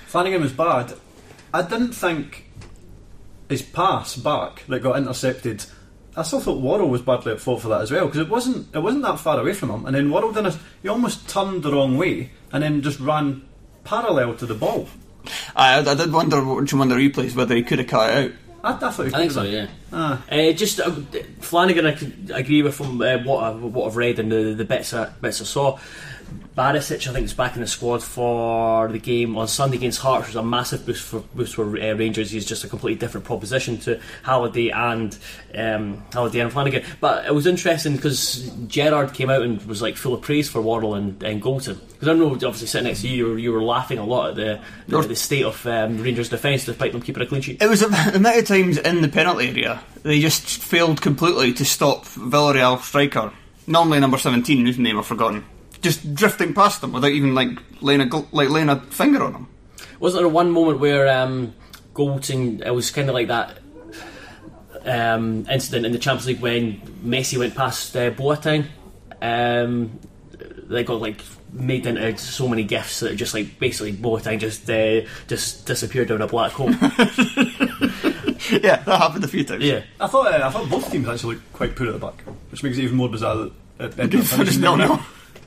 [0.07, 0.93] Flanagan was bad.
[1.53, 2.44] I didn't think
[3.49, 5.65] his pass back that got intercepted.
[6.17, 8.75] I still thought Worrall was badly at fault for that as well because it wasn't
[8.75, 11.63] it wasn't that far away from him, and then Worrall done a, he almost turned
[11.63, 13.43] the wrong way and then just ran
[13.83, 14.89] parallel to the ball.
[15.57, 18.17] I, I did wonder, watching one of the replays, whether he could have cut it
[18.17, 18.33] out.
[18.63, 19.67] I, I thought he I think could so, yeah.
[19.93, 20.23] Ah.
[20.31, 20.91] Uh, just uh,
[21.41, 24.65] Flanagan, I could agree with from uh, what I, what I've read and the, the
[24.65, 25.79] bits I, bits I saw.
[26.57, 30.29] Barisic, I think, is back in the squad for the game on Sunday against Hearts,
[30.29, 32.31] which was a massive boost for boost for uh, Rangers.
[32.31, 35.19] He's just a completely different proposition to Halliday and
[35.57, 36.85] um, Halliday and Flanagan.
[37.01, 40.61] But it was interesting because Gerrard came out and was like full of praise for
[40.63, 41.81] Worrall and, and Goldson.
[41.89, 44.31] Because I know, obviously, sitting next to you, you were, you were laughing a lot
[44.31, 47.61] at the the, the state of um, Rangers' defence, despite them keeping a clean sheet.
[47.61, 51.53] It was a- the amount of times in the penalty area they just failed completely
[51.55, 53.33] to stop Villarreal striker,
[53.67, 55.45] normally number seventeen, whose name I've forgotten,
[55.85, 59.49] just drifting past them without even like laying a like laying a finger on them.
[60.01, 61.55] Wasn't there one moment where um,
[61.93, 63.59] Goldson, it was kind of like that
[64.85, 68.67] um, incident in the Champions League when Messi went past uh, Boateng?
[69.23, 70.01] Um,
[70.65, 71.21] they got like
[71.53, 76.23] made into so many gifts that just like basically Boateng just uh, just disappeared down
[76.23, 76.71] a black hole.
[78.51, 79.63] yeah, that happened a few times.
[79.63, 79.83] Yeah.
[80.01, 82.63] I thought uh, I thought both teams actually looked quite poor at the back, which
[82.63, 85.01] makes it even more bizarre that it ended up finishing No, no.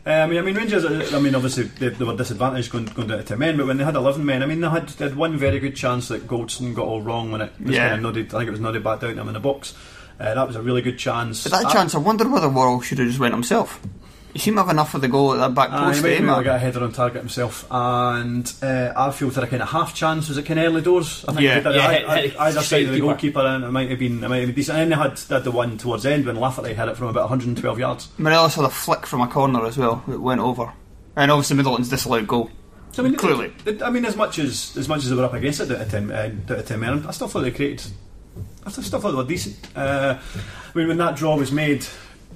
[0.10, 0.86] I mean, I mean, Rangers.
[1.14, 3.78] I mean, obviously they, they were disadvantaged going, going down to ten men, but when
[3.78, 6.28] they had eleven men, I mean, they had, they had one very good chance that
[6.28, 7.90] Goldson got all wrong when it was Yeah.
[7.90, 8.28] kind of nodded.
[8.34, 9.74] I think it was nodded back down to him in the box.
[10.20, 11.44] Uh, that was a really good chance.
[11.44, 13.80] But that I- chance, I wonder whether Worrall should have just went himself.
[14.38, 15.98] He seemed to have enough of the goal at that back Uh, post.
[15.98, 19.44] he might eh, have really got a header on target himself, and uh, Arfield had
[19.44, 20.28] a kind of half chance.
[20.30, 21.26] Was it kind of early doors?
[21.28, 21.56] I think Yeah.
[21.56, 21.76] he did.
[21.76, 23.08] Yeah, I- hit- I- hit- either side of the keeper.
[23.08, 24.78] goalkeeper, and it might have been it might have been decent.
[24.78, 26.98] And then they had, they had the one towards the end when Lafferty had it
[26.98, 28.10] from about 112 yards.
[28.20, 30.72] Morelos had a flick from a corner as well that went over.
[31.16, 32.52] And obviously Middleton's disallowed goal.
[32.92, 33.52] So, I mean, Clearly.
[33.66, 35.90] it- I mean, as much as as much as they were up against it at
[35.90, 37.92] ten, uh, down to ten men, I still thought they created.
[38.68, 39.56] I still still thought they were decent.
[39.76, 41.88] Uh, I mean, when that draw was made,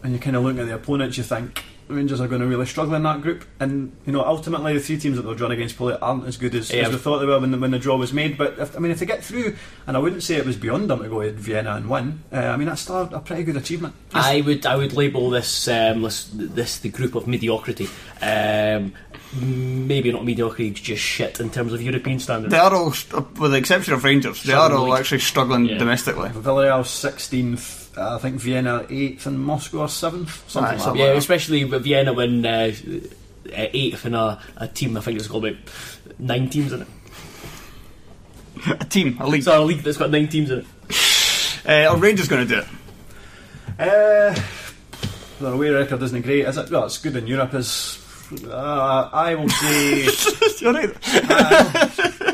[0.02, 2.66] and you're kind of looking at the opponents, you think Rangers are going to really
[2.66, 3.44] struggle in that group.
[3.60, 6.56] And you know, ultimately, the three teams that they're drawn against probably aren't as good
[6.56, 6.84] as, Yeah.
[6.88, 8.38] as we thought they were when the, when the draw was made.
[8.38, 9.56] But if, I mean, if they get through,
[9.88, 12.24] and I wouldn't say it was beyond them to go to Vienna and win.
[12.32, 13.94] Uh, I mean, that's still a pretty good achievement.
[14.14, 17.90] I would I would label this um, this, this the group of mediocrity.
[18.22, 18.94] Um,
[19.42, 22.52] maybe not mediocrity, just shit in terms of European standards.
[22.52, 25.00] They are all, with the exception of Rangers, they are all league.
[25.00, 25.78] actually struggling Yeah.
[25.78, 26.30] domestically.
[26.30, 27.81] Villarreal 16th.
[27.98, 30.50] Uh, I think Vienna 8th and Moscow are 7th.
[30.50, 31.08] Something Aye, like something that.
[31.12, 32.72] yeah, especially with Vienna when uh,
[33.48, 34.96] uh, eighth in a, a team.
[34.98, 35.56] I think it's got about
[36.18, 36.88] nine teams in it.
[38.80, 39.44] A team, a league.
[39.44, 40.66] So a league that's got nine teams in it.
[41.68, 42.68] Uh, are Rangers going to do it?
[43.80, 44.40] Uh,
[45.40, 46.70] their away record isn't great, is it?
[46.70, 47.54] Well, it's good in Europe.
[47.56, 47.98] Is
[48.48, 50.08] uh, I will say
[50.60, 50.96] You're right.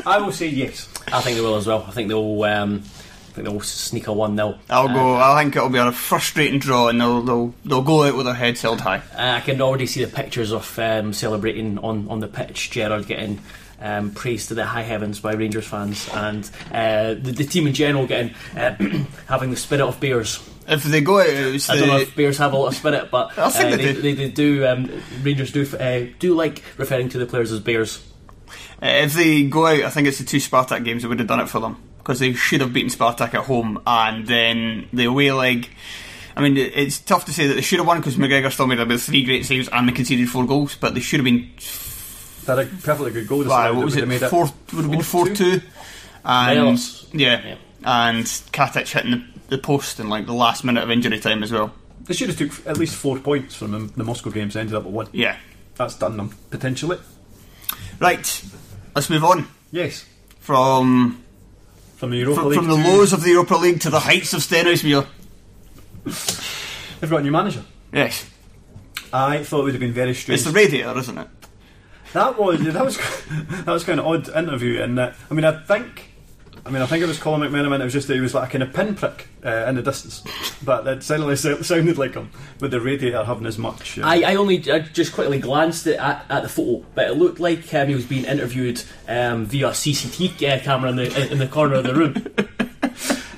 [0.06, 0.88] I will say yes.
[1.12, 1.84] I think they will as well.
[1.88, 2.42] I think they'll.
[2.44, 2.97] Um, I
[3.38, 5.16] think they'll sneak a one 0 I'll go.
[5.16, 8.34] I think it'll be a frustrating draw, and they'll they'll, they'll go out with their
[8.34, 9.02] heads held high.
[9.16, 12.70] I can already see the pictures of um, celebrating on, on the pitch.
[12.70, 13.40] Gerrard getting
[13.80, 17.74] um, praised to the high heavens by Rangers fans, and uh, the, the team in
[17.74, 18.74] general getting uh,
[19.28, 20.44] having the spirit of Bears.
[20.66, 23.38] If they go out, I don't know if Bears have a lot of spirit, but
[23.38, 24.02] I think uh, they they, do.
[24.02, 24.66] they, they do.
[24.66, 28.04] Um, Rangers do uh, do like referring to the players as Bears.
[28.82, 31.28] uh, if they go out, I think it's the two Spartak games that would have
[31.28, 35.04] done it for them because they should have beaten Spartak at home, and then the
[35.04, 35.68] away leg.
[36.34, 38.80] I mean, it's tough to say that they should have won because McGregor still made
[38.80, 41.50] about three great saves and they conceded four goals, but they should have been.
[42.46, 43.44] They had a perfectly good goal.
[43.44, 44.08] Wow, what was it?
[44.08, 45.60] Made Four would have been four two,
[46.24, 46.78] and
[47.12, 47.56] yeah, Yeah.
[47.84, 51.52] and Katic hitting the, the post in like the last minute of injury time as
[51.52, 51.74] well.
[52.04, 54.56] They should have took at least four points from the, the Moscow games.
[54.56, 55.08] Ended up with one.
[55.12, 55.36] Yeah,
[55.74, 56.98] That's done them potentially.
[58.00, 58.42] right.
[58.94, 60.06] Let's move on Yes,
[60.38, 61.22] from
[61.98, 62.58] from the Europa from, League.
[62.58, 65.06] from the to- lows of the Europa League to the heights of Stenhousemuir.
[67.00, 67.64] They've got a new manager.
[67.92, 68.28] Yes,
[69.12, 70.40] I thought it would have been very strange.
[70.40, 71.28] it's the radiator, isn't it?
[72.12, 72.96] That was that was
[73.64, 76.12] that was kind of odd interview, and I mean, I think,
[76.68, 77.80] I mean, I think it was Colin McMenamin.
[77.80, 80.22] It was just that he was like a kind of pinprick uh, in the distance,
[80.62, 83.98] but it suddenly sounded like him with the radiator having as much.
[83.98, 87.14] Uh, I, I only I just quickly glanced at, at, at the photo, but it
[87.14, 91.38] looked like um, he was being interviewed um, via CCTV uh, camera in the in
[91.38, 92.26] the corner of the room.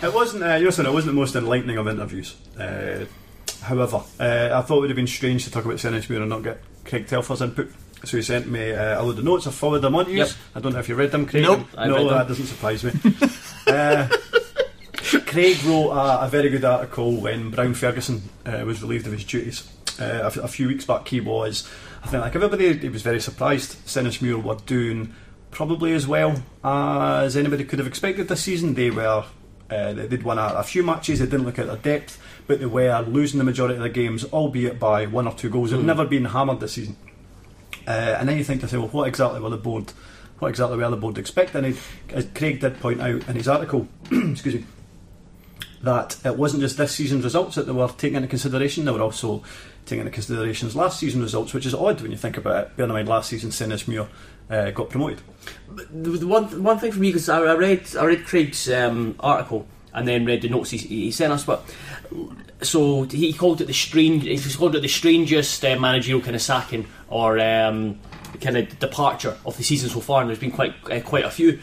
[0.03, 0.45] It wasn't.
[0.45, 2.35] Uh, you're saying it wasn't the most enlightening of interviews.
[2.59, 3.05] Uh,
[3.63, 6.43] however, uh, I thought it would have been strange to talk about Stenhousemuir and not
[6.43, 7.71] get Craig Telfer's input.
[8.05, 9.47] So he sent me uh, a load of notes.
[9.47, 10.19] I forwarded them on to you.
[10.19, 10.29] Yep.
[10.55, 11.43] I don't know if you read them, Craig.
[11.43, 12.09] Nope, no, read them.
[12.09, 12.93] that doesn't surprise me.
[13.67, 14.09] uh,
[15.27, 19.25] Craig wrote a, a very good article when Brown Ferguson uh, was relieved of his
[19.25, 19.71] duties.
[20.01, 21.69] Uh, a, f- a few weeks back, he was,
[22.03, 23.77] I think, like everybody, he was very surprised.
[23.87, 25.15] Stenhousemuir were doing
[25.51, 28.75] probably as well as anybody could have expected this season.
[28.75, 29.25] They were,
[29.71, 31.19] uh, they- they'd won a, a few matches.
[31.19, 34.25] They didn't look at their depth, but they were losing the majority of the games,
[34.25, 35.71] albeit by one or two goals.
[35.71, 36.97] They've never been hammered this season.
[37.87, 39.93] Uh, and then you think to say, well, what exactly will the board,
[40.39, 41.65] what exactly were the board expecting?
[41.65, 41.79] And
[42.11, 44.65] as Craig did point out in his article, excuse me,
[45.83, 49.01] that it wasn't just this season's results that they were taking into consideration; they were
[49.01, 49.43] also
[49.87, 52.77] taking into consideration last season's results, which is odd when you think about it.
[52.77, 54.07] Bear in mind, last season, Stenhousemuir
[54.51, 55.23] uh, got promoted.
[55.69, 59.67] the one one thing for me because I, I read I read Craig's um, article
[59.95, 61.65] and then read the notes he, he sent us, but
[62.63, 64.25] so he called it the strange.
[64.25, 67.99] He called it the strangest uh, managerial kind of sacking or um,
[68.41, 71.31] kind of departure of the season so far, and there's been quite uh, quite a
[71.31, 71.61] few.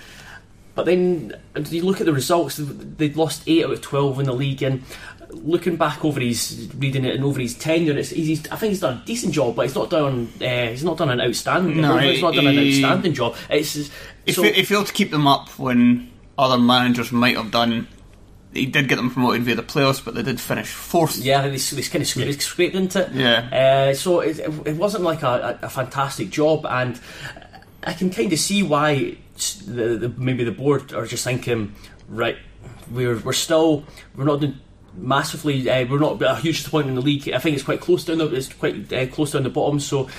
[0.75, 1.33] But then
[1.69, 4.83] you look at the results; they'd lost eight out of twelve in the league, and
[5.31, 8.79] looking back over his reading it and over his tenure, it's, he's, I think he's
[8.79, 11.81] done a decent job, but he's not done uh, he's not done an outstanding.
[11.81, 13.35] No, he's not done an outstanding job.
[13.49, 13.73] It's
[14.25, 17.87] He, so, fa- he failed to keep them up when other managers might have done.
[18.57, 21.17] He did get them promoted via the playoffs, but they did finish fourth.
[21.17, 23.11] Yeah, they, they kind of scraped, scraped into it.
[23.13, 23.89] Yeah.
[23.91, 26.99] Uh, so it, it wasn't like a, a, fantastic job, and
[27.83, 29.17] I can kind of see why
[29.67, 31.75] the, the, maybe the board are just thinking,
[32.09, 32.37] right,
[32.91, 33.83] we're we're still
[34.15, 34.59] we're not doing
[34.95, 35.69] massively.
[35.69, 37.29] Uh, we're not a huge disappointment in the league.
[37.29, 39.79] I think it's quite close down the it's quite uh, close down the bottom.
[39.79, 40.09] So.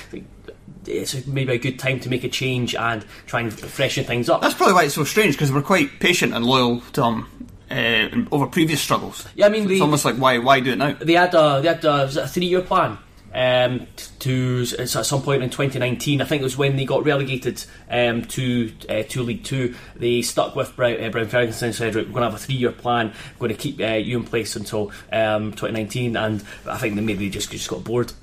[0.87, 4.41] It's maybe a good time to make a change and try and freshen things up.
[4.41, 8.09] That's probably why it's so strange because we're quite patient and loyal to him uh,
[8.33, 9.27] over previous struggles.
[9.35, 10.93] Yeah, I mean, So the- it's almost like why why do it now?
[10.93, 12.99] they had a they had a, a three year plan
[13.35, 13.87] um,
[14.21, 16.23] to it's at some point in 2019.
[16.23, 19.75] I think it was when they got relegated um, to uh, to League Two.
[19.97, 22.45] They stuck with Brown, uh, Brown Ferguson and said, "Right, "We're going to have a
[22.45, 23.13] three year plan.
[23.39, 27.03] We're going to keep uh, you in place until um, 2019." And I think they
[27.03, 28.13] maybe just just got bored.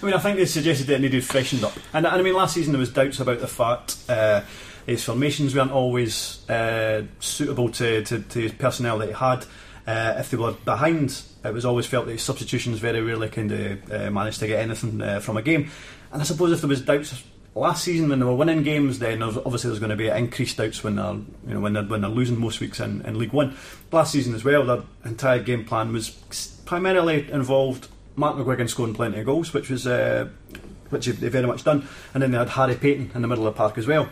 [0.00, 1.72] I mean, I think they suggested that it needed freshened up.
[1.92, 4.42] And, and I mean, last season there was doubts about the fact uh,
[4.86, 9.44] his formations weren't always uh, suitable to, to, to his personnel that he had.
[9.86, 13.50] Uh, if they were behind, it was always felt that his substitutions very rarely kind
[13.50, 15.70] of uh, managed to get anything uh, from a game.
[16.12, 17.22] And I suppose if there was doubts
[17.54, 20.82] last season when they were winning games, then obviously there's going to be increased doubts
[20.84, 21.14] when they're
[21.46, 23.56] you know when they're when they're losing most weeks in, in League One.
[23.90, 26.10] Last season as well, their entire game plan was
[26.64, 30.28] primarily involved Mark McGuigan scoring plenty of goals, which was uh,
[30.90, 33.54] which they very much done, and then they had Harry Paton in the middle of
[33.54, 34.08] the park as well.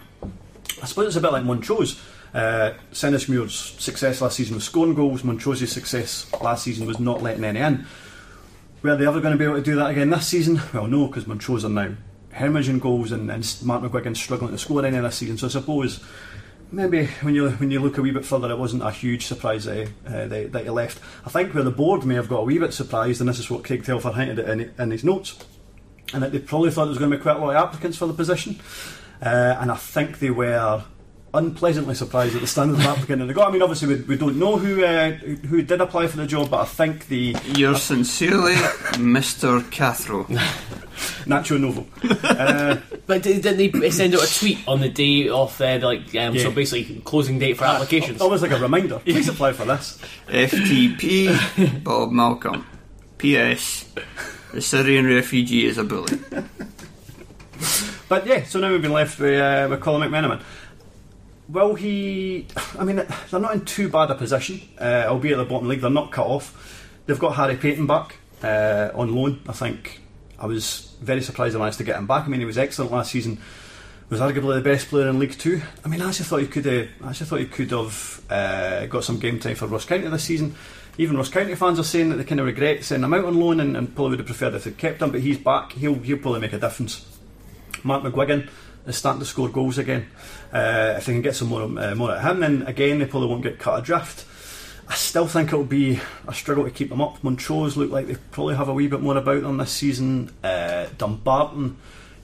[0.83, 2.01] I suppose it's a bit like Montrose.
[2.33, 5.23] Uh, success last season was scoring goals.
[5.23, 7.87] Montrose's success last season was not letting any in.
[8.83, 10.61] Were they ever going to be able to do that again this season?
[10.73, 11.95] Well, no, because Montrose are now
[12.33, 15.37] hemorrhaging goals and, and Mark McGuigan struggling to score any this season.
[15.37, 16.03] So I suppose
[16.71, 19.64] maybe when you when you look a wee bit further, it wasn't a huge surprise
[19.64, 21.01] that, he- uh, that, that he left.
[21.27, 23.51] I think where the board may have got a wee bit surprised, and this is
[23.51, 25.37] what Craig Telfer hinted at in, in his notes,
[26.14, 27.99] and that they probably thought there was going to be quite a lot of applicants
[27.99, 28.61] for the position,
[29.22, 30.83] uh, and I think they were
[31.33, 33.48] unpleasantly surprised at the standard of applicant and they got.
[33.48, 36.50] I mean, obviously we, we don't know who uh, who did apply for the job,
[36.50, 38.54] but I think the Yours sincerely,
[38.94, 39.61] Mr.
[39.70, 40.26] Cathro.
[41.26, 41.87] Nacho Novo.
[42.30, 45.87] Uh, But did- didn't they send out a tweet on the day of uh, the,
[45.87, 46.42] like um, Yeah.
[46.42, 48.20] so basically closing date for applications?
[48.20, 48.98] almost like a reminder.
[49.04, 49.98] Please apply for this.
[50.28, 52.66] FTP, Bob Malcolm.
[53.18, 53.85] P.S.
[54.52, 56.18] The Syrian refugee is a bully.
[58.11, 60.42] But yeah, so now we've been left with, uh, with Colin McMenamin.
[61.49, 62.44] Will he?
[62.77, 65.81] I mean, they're not in too bad a position, uh, albeit at the bottom league.
[65.81, 66.88] They're not cut off.
[67.07, 69.40] They've got Harry Paton back uh, on loan.
[69.46, 70.01] I think
[70.40, 72.25] I was very surprised they managed to get him back.
[72.25, 73.38] I mean, he was excellent last season.
[74.09, 75.62] Was arguably the best player in League Two.
[75.85, 76.64] I mean, I actually thought he could.
[76.64, 80.09] have I actually thought he could have uh, got some game time for Ross County
[80.09, 80.57] this season.
[80.99, 83.38] Even Ross County fans are saying that they kind of regret sending him out on
[83.38, 85.12] loan and, and probably would have preferred if they'd kept him.
[85.12, 85.75] But he's back.
[85.75, 87.07] He'll he'll probably make a difference.
[87.85, 88.49] Mark McGuigan
[88.87, 90.11] is starting to score goals again.
[90.53, 93.29] Uh, if they can get some more uh, more at him, then again they probably
[93.29, 94.27] won't get cut adrift.
[94.88, 97.23] I still think it'll be a struggle to keep them up.
[97.23, 100.35] Montrose look like they probably have a wee bit more about them this season.
[100.43, 101.77] Uh, Dumbarton,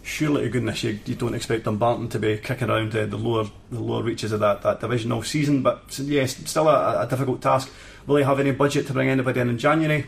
[0.03, 3.49] surely to goodness you, you don't expect Dumbarton to be kicking around uh, the lower
[3.71, 5.63] the lower reaches of that, that division all season.
[5.63, 7.71] But yes, still a, a difficult task.
[8.07, 10.07] Will they have any budget to bring anybody in in January?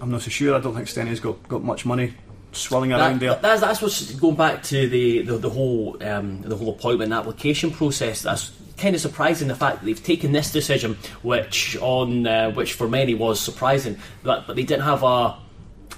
[0.00, 0.54] I'm not so sure.
[0.54, 2.14] I don't think Stenny's got, got much money
[2.52, 3.30] swirling around there.
[3.30, 7.12] That, that's that's what's going back to the the, the whole um, the whole appointment
[7.12, 8.22] and application process.
[8.22, 12.74] That's kind of surprising the fact that they've taken this decision, which on uh, which
[12.74, 15.38] for many was surprising, but but they didn't have a.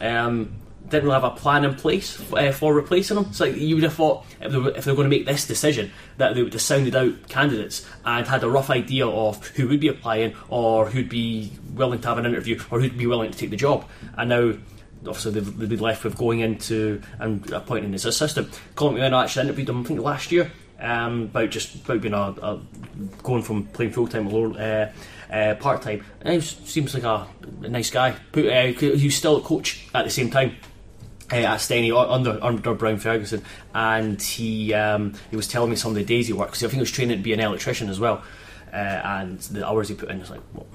[0.00, 0.54] Um,
[0.88, 3.26] didn't really have a plan in place uh, for replacing them.
[3.28, 5.26] It's like you would have thought if they, were, if they were going to make
[5.26, 9.46] this decision that they would have sounded out candidates and had a rough idea of
[9.48, 13.06] who would be applying or who'd be willing to have an interview or who'd be
[13.06, 13.84] willing to take the job.
[14.16, 14.54] And now
[15.06, 18.58] obviously they've, they've been left with going into and appointing his assistant.
[18.74, 22.34] Colin McMillan actually interviewed him, I think last year, um, about just about being a,
[22.42, 22.60] a
[23.22, 24.92] going from playing full time to uh,
[25.32, 26.04] uh, part time.
[26.24, 27.26] He seems like a,
[27.62, 28.16] a nice guy.
[28.32, 30.56] Put, uh, he's still a coach at the same time.
[31.30, 33.42] Uh, at Steny under under Brown Ferguson,
[33.74, 36.68] and he um, he was telling me some of the days he worked because I
[36.68, 38.22] think he was training to be an electrician as well,
[38.72, 40.66] uh, and the hours he put in was like, well,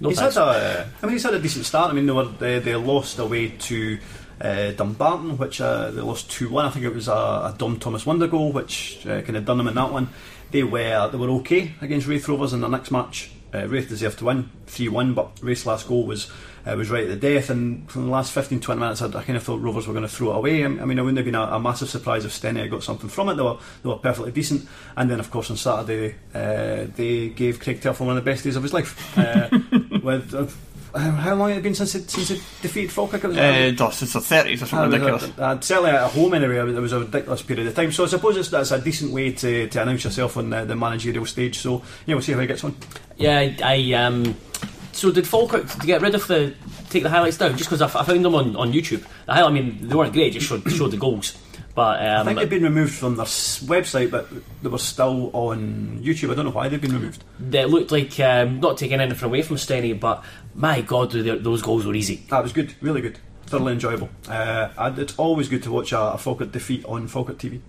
[0.00, 0.36] no he's thanks.
[0.36, 1.90] had a, I mean, he's had a decent start.
[1.90, 3.98] I mean, they were they, they lost away to
[4.40, 6.64] uh, Dumbarton, which uh, they lost two one.
[6.66, 9.58] I think it was a, a Dom Thomas wonder goal, which uh, kind of done
[9.58, 10.08] them in that one.
[10.50, 13.30] They were they were okay against Raith Rovers in their next match.
[13.52, 16.30] Uh, Raith deserved to win three one, but Raith's last goal was
[16.66, 17.50] uh, was right at the death.
[17.50, 20.06] And from the last 15, 20 minutes, I, I kind of thought Rovers were going
[20.06, 20.62] to throw it away.
[20.62, 22.82] I, I mean, it wouldn't have been a, a massive surprise if Steny had got
[22.82, 23.34] something from it.
[23.34, 24.68] They were they were perfectly decent.
[24.96, 28.44] And then, of course, on Saturday uh, they gave Craig Telfer one of the best
[28.44, 29.18] days of his life.
[29.18, 29.48] Uh,
[30.02, 30.46] with uh,
[30.98, 33.22] how long had it been since it, since it defeated Falkirk?
[33.22, 35.38] It was Uh, oh, since the 30s or something ridiculous.
[35.38, 37.92] uh, uh, certainly at home anyway, it was a ridiculous period of time.
[37.92, 40.74] So I suppose it's, that's a decent way to, to announce yourself on the, the
[40.74, 41.58] managerial stage.
[41.58, 42.74] So yeah, we'll see how he gets on.
[43.16, 44.34] Yeah, I, I um.
[45.00, 46.54] So did Falkirk to get rid of the
[46.90, 49.02] take the highlights down just because I, f- I found them on, on YouTube?
[49.24, 51.38] The highlight, I mean, they weren't great; just showed, showed the goals.
[51.74, 54.28] But um, I think they've been removed from their s- website, but
[54.62, 56.30] they were still on YouTube.
[56.30, 57.24] I don't know why they've been removed.
[57.38, 60.22] they looked like um, not taking anything away from Stenny, but
[60.54, 62.16] my God, they- those goals were easy.
[62.28, 64.10] That was good, really good, thoroughly enjoyable.
[64.28, 67.62] Uh, and it's always good to watch a, a Falkirk defeat on Falkirk TV.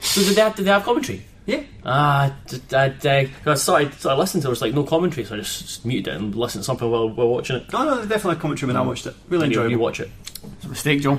[0.00, 1.22] So did they have, did they have commentary?
[1.44, 4.84] Yeah, Ah, d- I, I, I started, started listening to it, there was like no
[4.84, 7.72] commentary, so I just, just muted it and listened to something while, while watching it.
[7.72, 9.14] no, no, there's definitely a commentary when I watched it.
[9.28, 9.70] Really And you, enjoyable.
[9.72, 10.10] you watch it.
[10.56, 11.18] It's a mistake, John.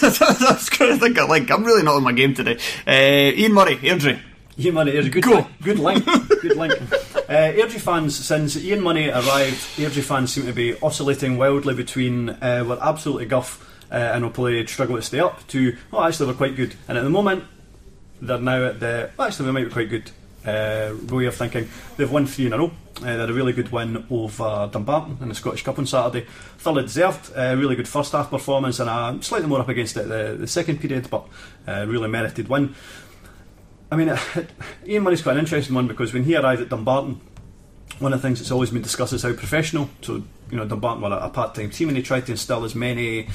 [0.00, 1.50] That's kind of think I like.
[1.50, 2.58] I'm really not on my game today.
[2.86, 2.90] Uh,
[3.36, 4.20] Ian Murray, Airdrie.
[4.58, 5.32] Ian Murray, there's a good Go.
[5.34, 5.46] link.
[5.62, 6.04] Good link.
[6.40, 6.74] good link.
[7.28, 12.30] Uh, Airdrie fans, since Ian Murray arrived, Airdrie fans seem to be oscillating wildly between
[12.30, 16.34] uh, we're absolutely guff uh, and play struggle to stay up to, oh, actually, we're
[16.34, 16.74] quite good.
[16.88, 17.44] And at the moment,
[18.20, 20.10] they're now at the, well, actually, we might be quite good
[20.44, 21.68] uh, way of thinking.
[21.96, 22.72] They've won three in a row.
[22.96, 26.26] Uh, they had a really good win over Dumbarton in the Scottish Cup on Saturday.
[26.58, 27.32] Thoroughly deserved.
[27.36, 30.46] Uh, really good first half performance and a slightly more up against it the, the
[30.46, 31.26] second period, but
[31.66, 32.74] uh, really merited win.
[33.90, 34.14] I mean,
[34.86, 37.20] Ian Murray's quite an interesting one because when he arrived at Dumbarton,
[38.00, 39.88] one of the things that's always been discussed is how professional.
[40.02, 42.64] So, you know, Dumbarton were a, a part time team and he tried to instill
[42.64, 43.28] as many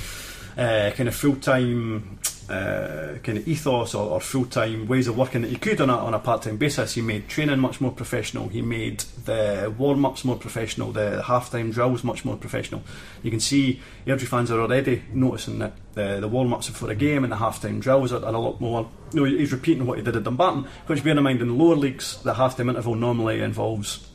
[0.58, 5.18] uh, kind of full time uh, kind of ethos or, or full time ways of
[5.18, 6.94] working that he could on a, on a part time basis.
[6.94, 11.52] He made training much more professional, he made the warm ups more professional, the half
[11.52, 12.84] time drills much more professional.
[13.22, 16.96] You can see Airdrie fans are already noticing that the, the warm ups before a
[16.96, 18.90] game and the half time drills are, are a lot more.
[19.14, 21.54] You know, he's repeating what he did at Dumbarton, which, bear in mind, in the
[21.54, 24.08] lower leagues, the half time interval normally involves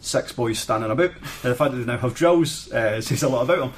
[0.00, 1.12] six boys standing about.
[1.42, 3.72] The fact that they now have drills uh, says a lot about him.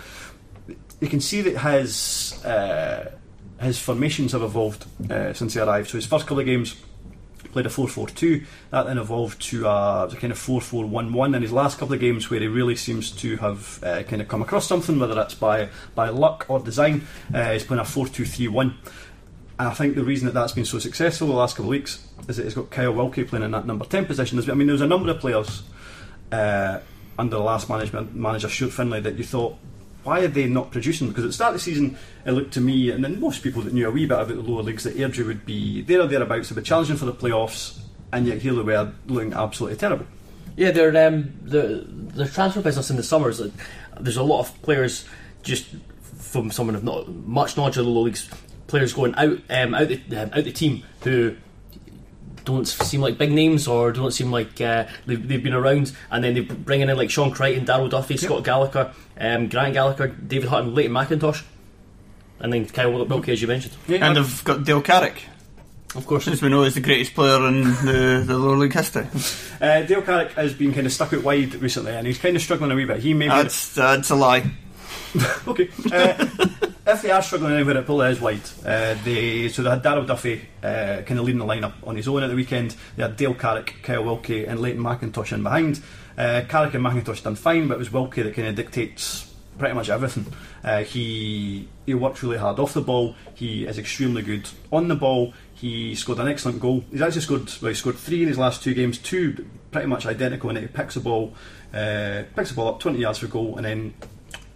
[1.01, 3.11] You can see that his uh,
[3.61, 5.90] his formations have evolved uh, since he arrived.
[5.90, 6.76] So his first couple of games
[7.53, 8.44] played a 4-4-2.
[8.70, 11.34] That then evolved to a, a kind of 4-4-1-1.
[11.34, 14.28] And his last couple of games, where he really seems to have uh, kind of
[14.28, 18.74] come across something, whether that's by by luck or design, uh, he's playing a 4-2-3-1.
[19.59, 22.07] And I think the reason that that's been so successful the last couple of weeks
[22.28, 24.38] is that he's got Kyle Wilkie playing in that number 10 position.
[24.51, 25.62] I mean, there was a number of players
[26.32, 26.78] uh,
[27.18, 29.59] under the last management manager, Stuart Finlay, that you thought,
[30.05, 31.09] why are they not producing?
[31.09, 33.62] Because at the start of the season, it looked to me, and then most people
[33.62, 36.07] that knew a wee bit about the lower leagues, that Airdrie would be there or
[36.07, 37.80] thereabouts, to be challenging for the playoffs,
[38.12, 40.07] and yet here they were looking absolutely terrible.
[40.57, 43.40] Yeah, they're um, the the transfer business in the summers.
[43.98, 45.07] There's a lot of players
[45.42, 45.66] just
[46.03, 48.28] from someone of not much knowledge of the lower leagues.
[48.66, 51.36] Players going out um, out the um, out the team who
[52.45, 56.22] don't seem like big names or don't seem like uh, they've, they've been around, and
[56.24, 60.49] then they bring in like Sean Crichton, Darryl Duffy, Scott Gallagher, um, Grant Gallagher, David
[60.49, 61.43] Hutton, Leighton McIntosh,
[62.38, 63.74] and then Kyle Wilkie, as you mentioned.
[63.88, 65.22] And they've got Dale Carrick,
[65.95, 69.07] Of course, as we know, is the greatest player in the, the lower league history.
[69.61, 72.41] Uh, Dale Carrick has been kind of stuck out wide recently, and he's kind of
[72.41, 72.97] struggling a wee bit.
[73.01, 74.51] He may be That's, that's a lie.
[75.46, 75.68] Okay.
[75.92, 76.26] Uh,
[76.86, 78.40] if they are struggling anywhere, it probably is wide.
[78.64, 82.08] Uh, they so they had Darryl Duffy uh, kind of leading the lineup on his
[82.08, 82.76] own at the weekend.
[82.96, 85.82] They had Dale Carrick, Kyle Wilkie, and Leighton McIntosh in behind.
[86.16, 89.30] Carrick and McIntosh done fine, but it was Wilkie that kind of dictates
[89.61, 90.26] pretty much everything.
[90.64, 93.14] Uh, he he works really hard off the ball.
[93.34, 95.32] He is extremely good on the ball.
[95.54, 96.82] He scored an excellent goal.
[96.90, 100.06] He's actually scored well, he scored three in his last two games, two pretty much
[100.06, 100.50] identical.
[100.50, 101.34] And he picks the ball,
[101.72, 103.94] uh, picks the ball up twenty yards for goal, and then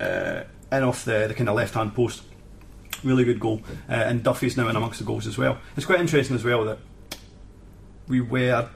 [0.01, 2.23] uh, in off the, the kind of left hand post.
[3.03, 3.63] Really good goal.
[3.89, 5.59] Uh, and Duffy's now in amongst the goals as well.
[5.77, 6.79] It's quite interesting as well that
[8.09, 8.69] we were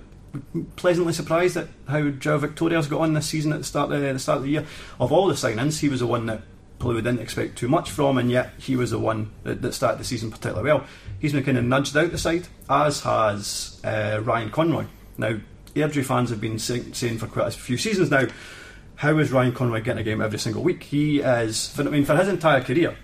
[0.77, 4.19] pleasantly surprised at how Joe Victoria's got on this season at the start of the,
[4.19, 4.67] start of the year.
[5.01, 6.43] Of all the signings, he was the one that
[6.79, 9.99] probably didn't expect too much from, and yet he was the one that, that started
[9.99, 10.87] the season particularly well.
[11.19, 14.85] He's been kind of nudged out the side, as has uh, Ryan Conroy.
[15.17, 15.39] Now,
[15.75, 18.27] Airdrie fans have been say- saying for quite a few seasons now,
[18.99, 20.83] how is Ryan Conroy getting a game every single week?
[20.83, 22.97] He is, for, I mean, for his entire career,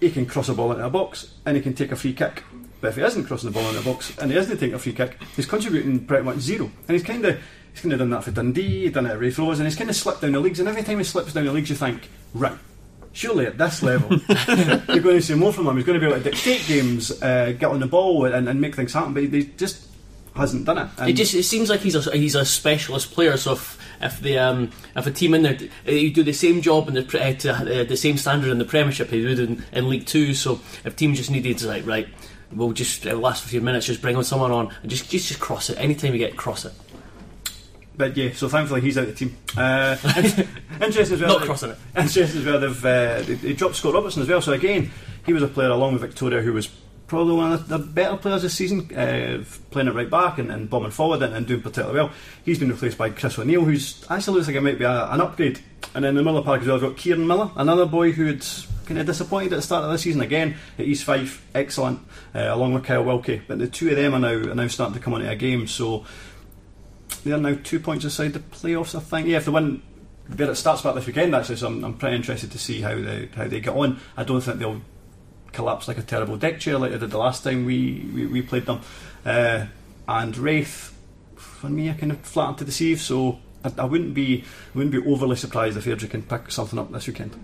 [0.00, 2.42] he can cross a ball into a box and he can take a free kick.
[2.80, 4.78] But if he isn't crossing the ball into a box and he isn't taking a
[4.78, 6.70] free kick, he's contributing pretty much zero.
[6.88, 7.38] And he's kind of
[7.72, 9.76] he's kind of done that for Dundee, he's done it at Raith Rovers, and he's
[9.76, 10.58] kind of slipped down the leagues.
[10.58, 12.56] And every time he slips down the leagues, you think, right,
[13.12, 14.08] surely at this level,
[14.88, 15.76] you're going to see more from him.
[15.76, 18.58] He's going to be able to dictate games, uh, get on the ball, and, and
[18.58, 19.12] make things happen.
[19.12, 19.86] But he, he just
[20.36, 21.08] hasn't done it.
[21.08, 23.36] It just it seems like he's a he's a specialist player.
[23.36, 26.60] So if if the um, if a team in there uh, you do the same
[26.60, 29.64] job and the uh, to uh, the same standard in the Premiership he would in,
[29.72, 30.34] in League Two.
[30.34, 32.08] So if teams just needed to like right,
[32.52, 35.40] we'll just uh, last few minutes just bring on someone on and just just just
[35.40, 35.78] cross it.
[35.78, 36.72] Anytime you get cross it,
[37.96, 39.36] But yeah, so thankfully he's out of the team.
[39.56, 39.96] Uh,
[40.84, 41.28] interesting as well.
[41.28, 41.78] Not that- crossing it.
[41.96, 42.58] Interesting as well.
[42.60, 44.42] They've uh, they, they dropped Scott Robertson as well.
[44.42, 44.90] So again,
[45.24, 46.68] he was a player along with Victoria who was
[47.06, 50.70] probably one of the better players this season, uh, playing it right back and, and
[50.70, 52.10] bombing forward and, and doing particularly well.
[52.44, 55.20] He's been replaced by Chris O'Neill, who's actually looks like it might be a, an
[55.20, 55.60] upgrade.
[55.94, 58.44] And then in the Miller Park as well, I've got Kieran Miller, another boy who'd
[58.86, 62.00] kind of disappointed at the start of the season again at East Fife, excellent,
[62.34, 63.42] uh, along with Kyle Wilkie.
[63.46, 65.66] But the two of them are now are now starting to come into a game,
[65.66, 66.04] so
[67.24, 68.94] they're now two points aside the playoffs.
[68.94, 69.28] I think.
[69.28, 69.82] Yeah, if they win.
[70.26, 72.94] But it starts back this weekend actually, so I'm, I'm pretty interested to see how
[72.94, 74.00] they how they get on.
[74.16, 74.80] I don't think they'll
[75.54, 78.42] collapse like a terrible deck chair like they did the last time we, we, we
[78.42, 78.80] played them.
[79.24, 79.66] Uh,
[80.06, 80.94] and Raith,
[81.36, 84.44] for me, I kind of flattered to deceive, so I, I wouldn't be
[84.74, 87.34] wouldn't be overly surprised if Airdrie can pick something up this weekend.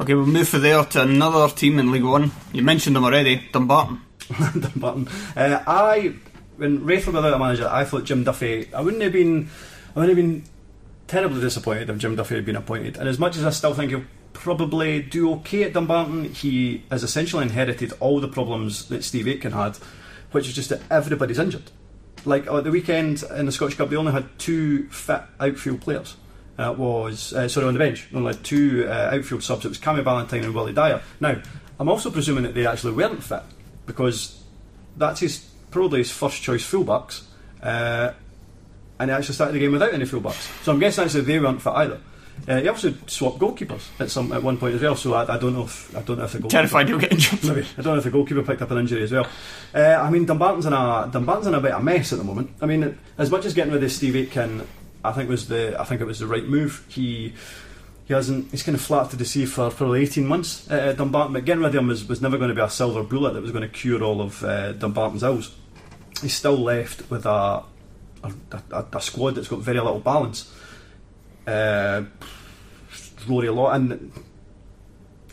[0.00, 2.30] Okay, we'll move from there to another team in League One.
[2.52, 4.00] You mentioned them already, Dumbarton.
[4.60, 5.08] Dumbarton.
[5.36, 6.14] Uh, I
[6.56, 8.72] when Raith were without a manager, I thought Jim Duffy.
[8.74, 9.48] I wouldn't have been.
[9.94, 10.44] I wouldn't have been
[11.06, 12.96] terribly disappointed if Jim Duffy had been appointed.
[12.96, 14.04] And as much as I still think he'll
[14.36, 19.52] probably do okay at Dumbarton, he has essentially inherited all the problems that Steve Aitken
[19.52, 19.78] had,
[20.32, 21.70] which is just that everybody's injured.
[22.24, 26.16] Like at the weekend in the Scottish Cup, they only had two fit outfield players.
[26.58, 28.08] Uh, was uh, sorry on the bench.
[28.14, 29.64] Only had two uh, outfield subs.
[29.64, 31.02] It was Cammy Ballantyne and Willie Dyer.
[31.20, 31.40] Now,
[31.78, 33.42] I'm also presuming that they actually weren't fit
[33.84, 34.42] because
[34.96, 35.38] that's his
[35.70, 37.24] probably his first choice fullbacks,
[37.62, 38.12] uh,
[38.98, 40.64] and he actually started the game without any fullbacks.
[40.64, 42.00] So I'm guessing actually they weren't fit either.
[42.48, 44.94] Uh, he also swapped goalkeepers at some at one point as well.
[44.94, 47.12] So I, I don't know if I don't know if the goalkeeper Terrified he'll get
[47.12, 47.42] injured.
[47.44, 47.66] Maybe.
[47.76, 49.26] I don't know if the goalkeeper picked up an injury as well.
[49.74, 52.24] Uh, I mean, Dumbarton's in a Dumbarton's in a bit of a mess at the
[52.24, 52.50] moment.
[52.60, 54.66] I mean, as much as getting rid of Steve Aitken,
[55.04, 56.84] I think was the I think it was the right move.
[56.88, 57.34] He
[58.04, 61.44] he hasn't he's kind of flat to deceive for probably 18 months uh, Dumbarton, but
[61.44, 63.50] getting rid of him was, was never going to be a silver bullet that was
[63.50, 65.54] going to cure all of uh, Dumbarton's ills.
[66.22, 67.64] He's still left with a
[68.22, 68.32] a,
[68.70, 70.52] a, a squad that's got very little balance.
[71.46, 72.02] Uh,
[73.28, 74.12] Rory Law and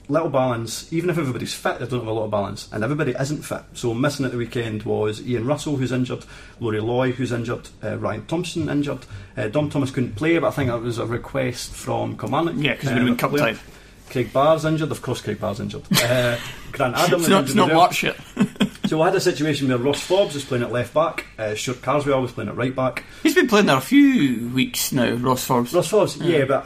[0.09, 0.91] little balance.
[0.91, 3.61] Even if everybody's fit, they don't have a lot of balance, and everybody isn't fit.
[3.73, 6.25] So missing at the weekend was Ian Russell, who's injured,
[6.59, 9.05] Laurie Loy, who's injured, uh, Ryan Thompson injured.
[9.37, 12.55] Uh, Dom Thomas couldn't play, but I think that was a request from Kilmarnock.
[12.57, 13.59] Yeah, 'cause it would've been cup time.
[14.09, 15.21] Craig Barr's injured, of course.
[15.21, 15.83] Craig Barr's injured.
[16.03, 16.37] Uh,
[16.71, 18.67] Grant Adam It's not, injured it's not as well.
[18.85, 21.81] So we had a situation where Ross Forbes was playing at left back, uh, Stuart
[21.81, 23.03] Carswell was playing at right back.
[23.23, 25.73] He's been playing there a few weeks now, Ross Forbes.
[25.73, 26.65] Ross Forbes, yeah, but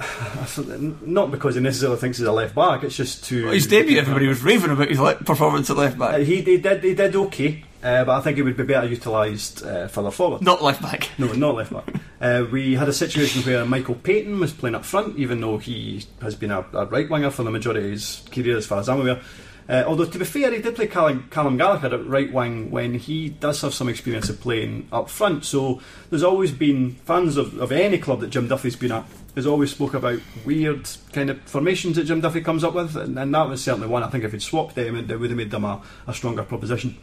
[1.06, 2.84] not because he necessarily thinks he's a left back.
[2.84, 6.22] It's just to His debut, everybody was raving about his performance at left Uh, back.
[6.22, 9.64] he, he did he did okay, uh, but I think he would be better utilised
[9.64, 10.42] uh, further forward.
[10.42, 11.10] Not left back.
[11.20, 11.88] No, not left back.
[12.20, 16.04] Uh, we had a situation where Michael Paton was playing up front, even though he
[16.20, 18.90] has been a, a right winger for the majority of his career, as far as
[18.90, 19.22] I'm aware.
[19.70, 22.94] Uh, although, to be fair, he did play Callum, Callum Gallagher at right wing when
[22.94, 25.44] he does have some experience of playing up front.
[25.44, 29.06] So there's always been fans of, of any club that Jim Duffy's been at.
[29.36, 33.20] Has always spoke about weird kind of formations that Jim Duffy comes up with, and,
[33.20, 34.02] and that was certainly one.
[34.02, 36.42] I think if he'd swapped them, it, it would have made them a, a stronger
[36.42, 36.98] proposition.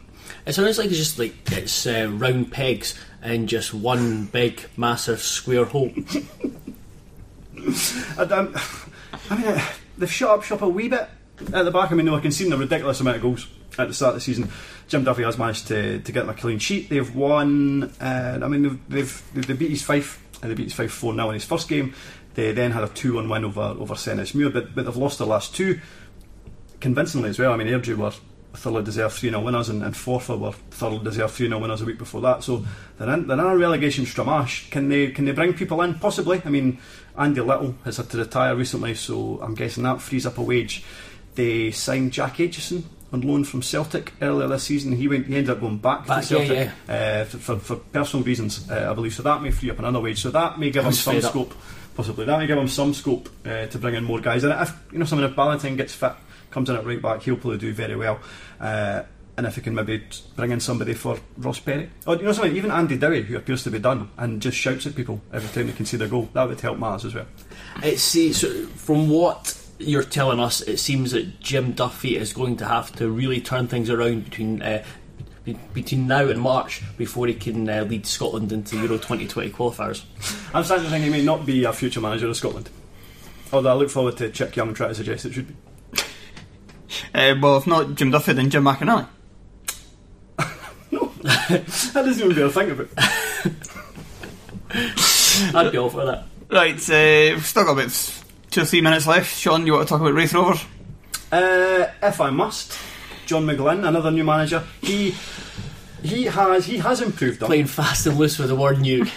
[0.45, 5.21] It sounds like it's just like it's uh, round pegs and just one big massive
[5.21, 5.91] square hole.
[8.17, 8.53] I, um,
[9.29, 9.65] I mean, uh,
[9.97, 11.07] they've shut up shop a wee bit
[11.39, 11.91] at the back.
[11.91, 14.21] I mean, I can see a ridiculous amount of goals at the start of the
[14.21, 14.49] season.
[14.87, 16.89] Jim Duffy has managed to, to get them a clean sheet.
[16.89, 17.91] They've won.
[17.99, 20.21] Uh, I mean, they've, they've, they've they beat East Fife.
[20.41, 21.93] And they beat East Fife four 0 in his first game.
[22.35, 23.95] They then had a two one win over over
[24.33, 25.79] Muir, but but they've lost their last two
[26.81, 27.53] convincingly as well.
[27.53, 28.11] I mean, Airdrie were
[28.55, 31.85] thoroughly deserved 3 0 winners, and, and Forfar were thoroughly deserved 3 0 winners a
[31.85, 32.43] week before that.
[32.43, 32.65] So
[32.97, 34.69] they're in, they're in a relegation stramash.
[34.71, 35.95] Can they can they bring people in?
[35.95, 36.41] Possibly.
[36.45, 36.79] I mean,
[37.17, 40.83] Andy Little has had to retire recently, so I'm guessing that frees up a wage.
[41.35, 44.95] They signed Jack Aitchison on loan from Celtic earlier this season.
[44.95, 47.75] He went he ended up going back, Back, to Celtic yeah, Uh, for, for, for
[47.75, 49.13] personal reasons, uh, I believe.
[49.13, 50.21] So that may free up another wage.
[50.21, 51.31] So that may give him some fair up.
[51.31, 51.53] scope.
[51.95, 54.43] Possibly that may give him some scope uh, to bring in more guys.
[54.43, 56.13] And if you know someone if Ballantyne gets fit,
[56.51, 58.19] comes in at right back, he'll probably do very well.
[58.59, 59.03] Uh,
[59.37, 60.01] and if he can maybe
[60.35, 63.63] bring in somebody for Ross Perry, or you know something, even Andy Dowie, who appears
[63.63, 66.29] to be done and just shouts at people every time they can see their goal,
[66.33, 67.27] that would help matters as well.
[67.83, 72.57] It see, so from what you're telling us, it seems that Jim Duffy is going
[72.57, 74.83] to have to really turn things around between uh,
[75.73, 80.03] between now and March before he can uh, lead Scotland into Euro 2020 qualifiers.
[80.53, 82.69] I'm starting to think he may not be a future manager of Scotland.
[83.53, 85.55] Although I look forward to Chick Young trying to suggest it should be.
[87.13, 89.05] Uh, well, if not Jim Duffy, then Jim McInally.
[90.91, 92.87] No, that doesn't even be a thing about.
[95.55, 96.25] I'd be all for that.
[96.49, 97.91] Right, uh, we've still got about
[98.55, 99.35] two or three minutes left.
[99.35, 100.63] Shaughan, you want to talk about Raith Rovers?
[101.29, 102.79] Uh, if I must,
[103.25, 105.13] John McGlynn, another new manager, he
[106.01, 107.41] he has he has improved.
[107.41, 107.47] them.
[107.47, 109.03] Playing fast and loose with the word new.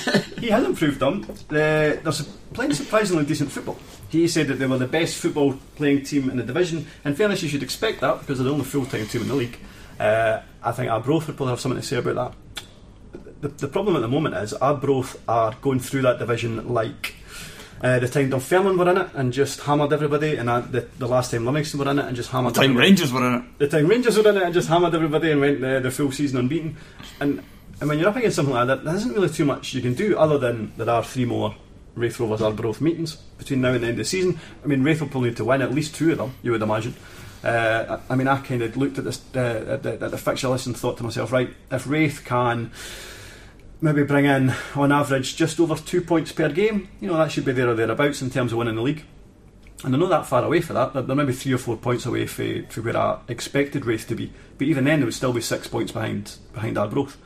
[0.40, 1.26] he has improved them.
[1.50, 2.12] Uh, they're
[2.54, 3.76] playing surprisingly decent football.
[4.08, 6.86] He said that they were the best football playing team in the division.
[7.04, 9.34] In fairness, you should expect that because they're the only full time team in the
[9.34, 9.58] league.
[10.00, 12.64] Uh, I think Arbroath would probably have something to say about that.
[13.42, 17.16] The, the problem at the moment is Arbroath are going through that division like
[17.82, 21.08] uh, the time Dunfermline were in it and just hammered everybody, and uh, the, the
[21.08, 22.54] last time Livingston were in it and just hammered.
[22.54, 22.88] The time everybody.
[22.88, 23.58] Rangers were in it.
[23.58, 26.12] The time Rangers were in it and just hammered everybody and went uh, the full
[26.12, 26.76] season unbeaten.
[27.20, 27.42] And,
[27.80, 29.94] and when you're up against something like that, there isn't really too much you can
[29.94, 31.56] do other than there are three more
[31.94, 34.38] Raith Rovers Arbroath meetings between now and the end of the season.
[34.62, 36.62] I mean, Raith will probably need to win at least two of them, you would
[36.62, 36.94] imagine.
[37.42, 40.18] Uh, I I mean, I kind of looked at this uh, at, the, at the
[40.18, 42.70] fixture list and thought to myself, right, if Raith can
[43.82, 47.44] maybe bring in on average just over two points per game, you know, that should
[47.44, 49.04] be there or thereabouts in terms of winning the league.
[49.84, 50.92] And they're not that far away for that.
[50.94, 54.32] They're, maybe three or four points away for, for where I expected Raith to be.
[54.56, 57.18] But even then, they would still be six points behind behind Arbroath.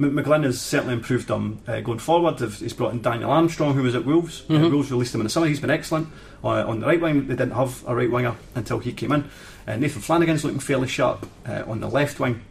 [0.00, 2.40] McGlynn has certainly improved them uh, going forward.
[2.40, 4.44] He's brought in Daniel Armstrong, who was at Wolves.
[4.50, 5.46] Uh, Wolves released him in the summer.
[5.46, 6.08] He's been excellent.
[6.42, 9.30] Uh, on the right wing, they didn't have a right winger until he came in.
[9.68, 12.42] Uh, Nathan Flanagan's looking fairly sharp uh, on the left wing.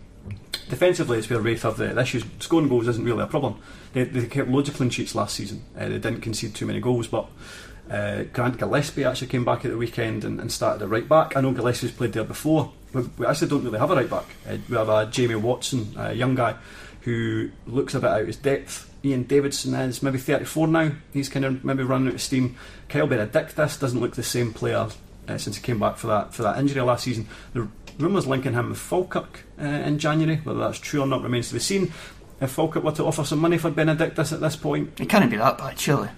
[0.69, 2.23] Defensively, it's where Raith have the, the issues.
[2.39, 3.59] Scoring goals isn't really a problem.
[3.93, 5.63] They, they kept loads of clean sheets last season.
[5.75, 7.27] Uh, they didn't concede too many goals, but
[7.89, 11.35] uh, Grant Gillespie actually came back at the weekend and, and started at right back.
[11.35, 12.71] I know Gillespie's played there before.
[12.93, 14.25] We, we actually don't really have a right back.
[14.47, 16.55] Uh, we have a Jamie Watson, a young guy,
[17.01, 18.93] who looks a bit out of his depth.
[19.03, 20.91] Ian Davidson is maybe 34 now.
[21.13, 22.57] He's kind of maybe running out of steam.
[22.89, 24.89] Kyle Benedictus doesn't look the same player
[25.27, 27.27] uh, since he came back for that for that injury last season.
[27.53, 27.67] The
[27.99, 31.53] rumours linking him with Falkirk uh, in January, whether that's true or not remains to
[31.55, 31.91] be seen.
[32.41, 35.35] If Falkirk were to offer some money for Benedictus at this point, It can't be
[35.37, 36.09] that bad, surely.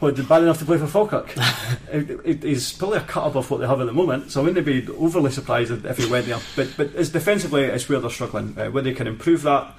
[0.00, 1.34] well, did bad enough to play for Falkirk?
[1.92, 4.44] it, it, he's probably a cut above what they have at the moment, so I
[4.44, 6.38] wouldn't be overly surprised if he went there.
[6.54, 8.56] But but it's defensively, it's where they're struggling.
[8.56, 9.76] Uh, where they can improve that,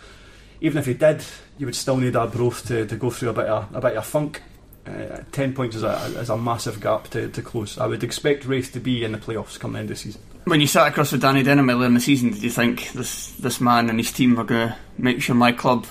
[0.59, 1.23] even if he did,
[1.57, 4.05] you would still need Arbroath to, to go through a bit of a bit of
[4.05, 4.41] funk.
[4.86, 7.77] Uh, Ten points is a is a massive gap to, to close.
[7.77, 10.21] I would expect Raith to be in the playoffs come the end of the season.
[10.46, 13.32] When you sat across with Danny Denholm earlier in the season, did you think this
[13.34, 15.86] this man and his team are going to make sure my club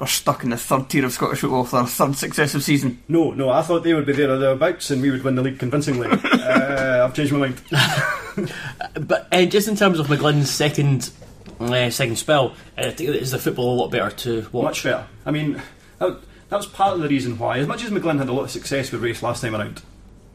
[0.00, 3.02] are stuck in the third tier of Scottish football for their third successive season?
[3.08, 5.42] No, no, I thought they would be there or thereabouts, and we would win the
[5.42, 6.08] league convincingly.
[6.24, 7.60] uh, I've changed my mind.
[8.94, 11.10] But uh, just in terms of McGlynn's second
[11.58, 14.64] uh, second spell, uh, I think is the football a lot better to watch.
[14.64, 15.06] Much better.
[15.24, 15.62] I mean,
[15.98, 17.58] that, that was part of the reason why.
[17.58, 19.82] As much as McGlynn had a lot of success with Raith last time around,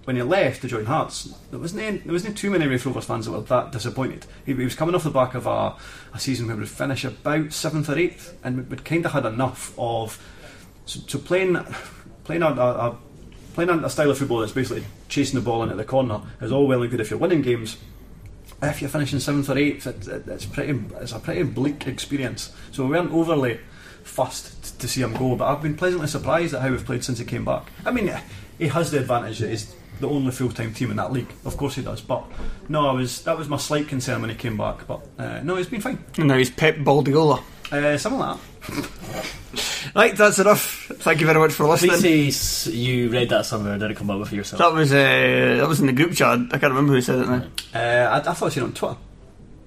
[0.05, 3.05] when he left to join Hearts, there wasn't any, there wasn't too many Raith Rovers
[3.05, 4.25] fans that were that disappointed.
[4.45, 5.75] He, he was coming off the back of a,
[6.13, 9.73] a season where we'd finish about seventh or eighth, and we'd, kind of had enough
[9.77, 10.19] of
[10.85, 11.57] so, so playing
[12.23, 12.97] playing a, a,
[13.53, 16.67] playing a style of football that's basically chasing the ball into the corner is all
[16.67, 17.77] well and good if you're winning games.
[18.63, 22.53] If you're finishing seventh or eighth, it, it, it's pretty it's a pretty bleak experience.
[22.71, 23.59] So we weren't overly
[24.03, 27.19] fussed to see him go, but I've been pleasantly surprised at how we've played since
[27.19, 27.71] he came back.
[27.85, 28.11] I mean,
[28.57, 31.31] he has the advantage that he's the only full time team in that league.
[31.45, 32.23] Of course he does, but
[32.67, 34.85] no, I was that was my slight concern when he came back.
[34.87, 36.03] But uh, no, he's been fine.
[36.17, 37.41] And now he's Pep Baldiola.
[37.71, 39.27] Uh, something like that.
[39.93, 40.89] Right, that's enough.
[40.99, 41.97] Thank you very much for listening.
[41.97, 44.59] Please you read that somewhere and Did it come up with yourself.
[44.59, 46.39] That was uh, that was in the group chat.
[46.39, 47.45] I can't remember who said it now.
[47.73, 48.97] Uh, I, I thought I seen it on Twitter.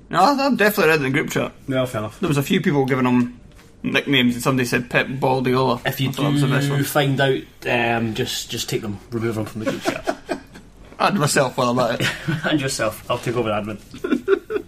[0.08, 1.52] No, I've definitely read it in the group chat.
[1.68, 2.20] No, fair enough.
[2.20, 3.38] There was a few people giving him
[3.82, 5.86] nicknames, and somebody said Pep Baldiola.
[5.86, 8.82] If you I thought that was the best do find out, um, just just take
[8.82, 10.16] them, remove them from the group chat,
[10.98, 12.08] And myself while I'm at it.
[12.44, 13.08] and yourself.
[13.10, 13.80] I'll take over admin.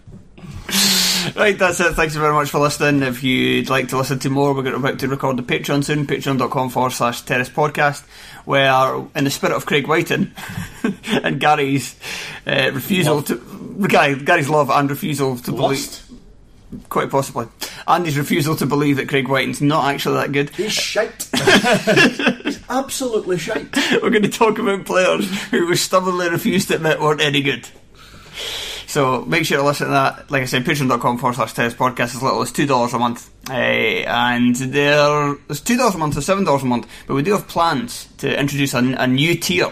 [1.35, 1.95] Right, that's it.
[1.95, 3.03] Thanks very much for listening.
[3.03, 6.07] If you'd like to listen to more, we're going about to record the Patreon soon,
[6.07, 8.05] patreon.com forward slash terrace podcast,
[8.45, 10.33] where, in the spirit of Craig Whiten
[11.23, 11.97] and Gary's
[12.47, 13.37] uh, refusal to.
[13.89, 16.06] Gary, Gary's love and refusal to Lust?
[16.06, 16.06] believe.
[16.89, 17.47] Quite possibly.
[17.89, 20.51] Andy's refusal to believe that Craig Whiten's not actually that good.
[20.51, 21.29] He's shite.
[22.45, 23.75] He's absolutely shite.
[24.03, 27.69] We're going to talk about players who we stubbornly refused to admit weren't any good.
[28.87, 30.31] So make sure to listen to that.
[30.31, 33.31] Like I said, patreon.com forward slash test podcast as little as $2 a month.
[33.49, 38.09] Uh, and there's $2 a month or $7 a month, but we do have plans
[38.19, 39.67] to introduce a, a new tier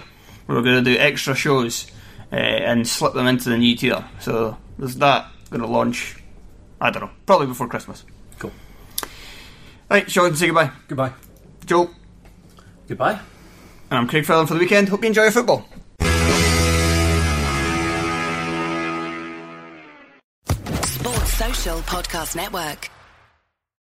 [0.46, 1.86] where we're going to do extra shows
[2.32, 4.04] uh, and slip them into the new tier.
[4.20, 6.16] So there's that going to launch,
[6.80, 8.04] I don't know, probably before Christmas.
[8.38, 8.52] Cool.
[9.90, 10.70] Right, Shaughan, say goodbye.
[10.88, 11.12] Goodbye.
[11.66, 11.90] Joe,
[12.88, 13.12] Goodbye.
[13.90, 14.88] and I'm Craig Furlong for the weekend.
[14.88, 15.66] Hope you enjoy your football.
[20.84, 22.90] Sports Social Podcast Network.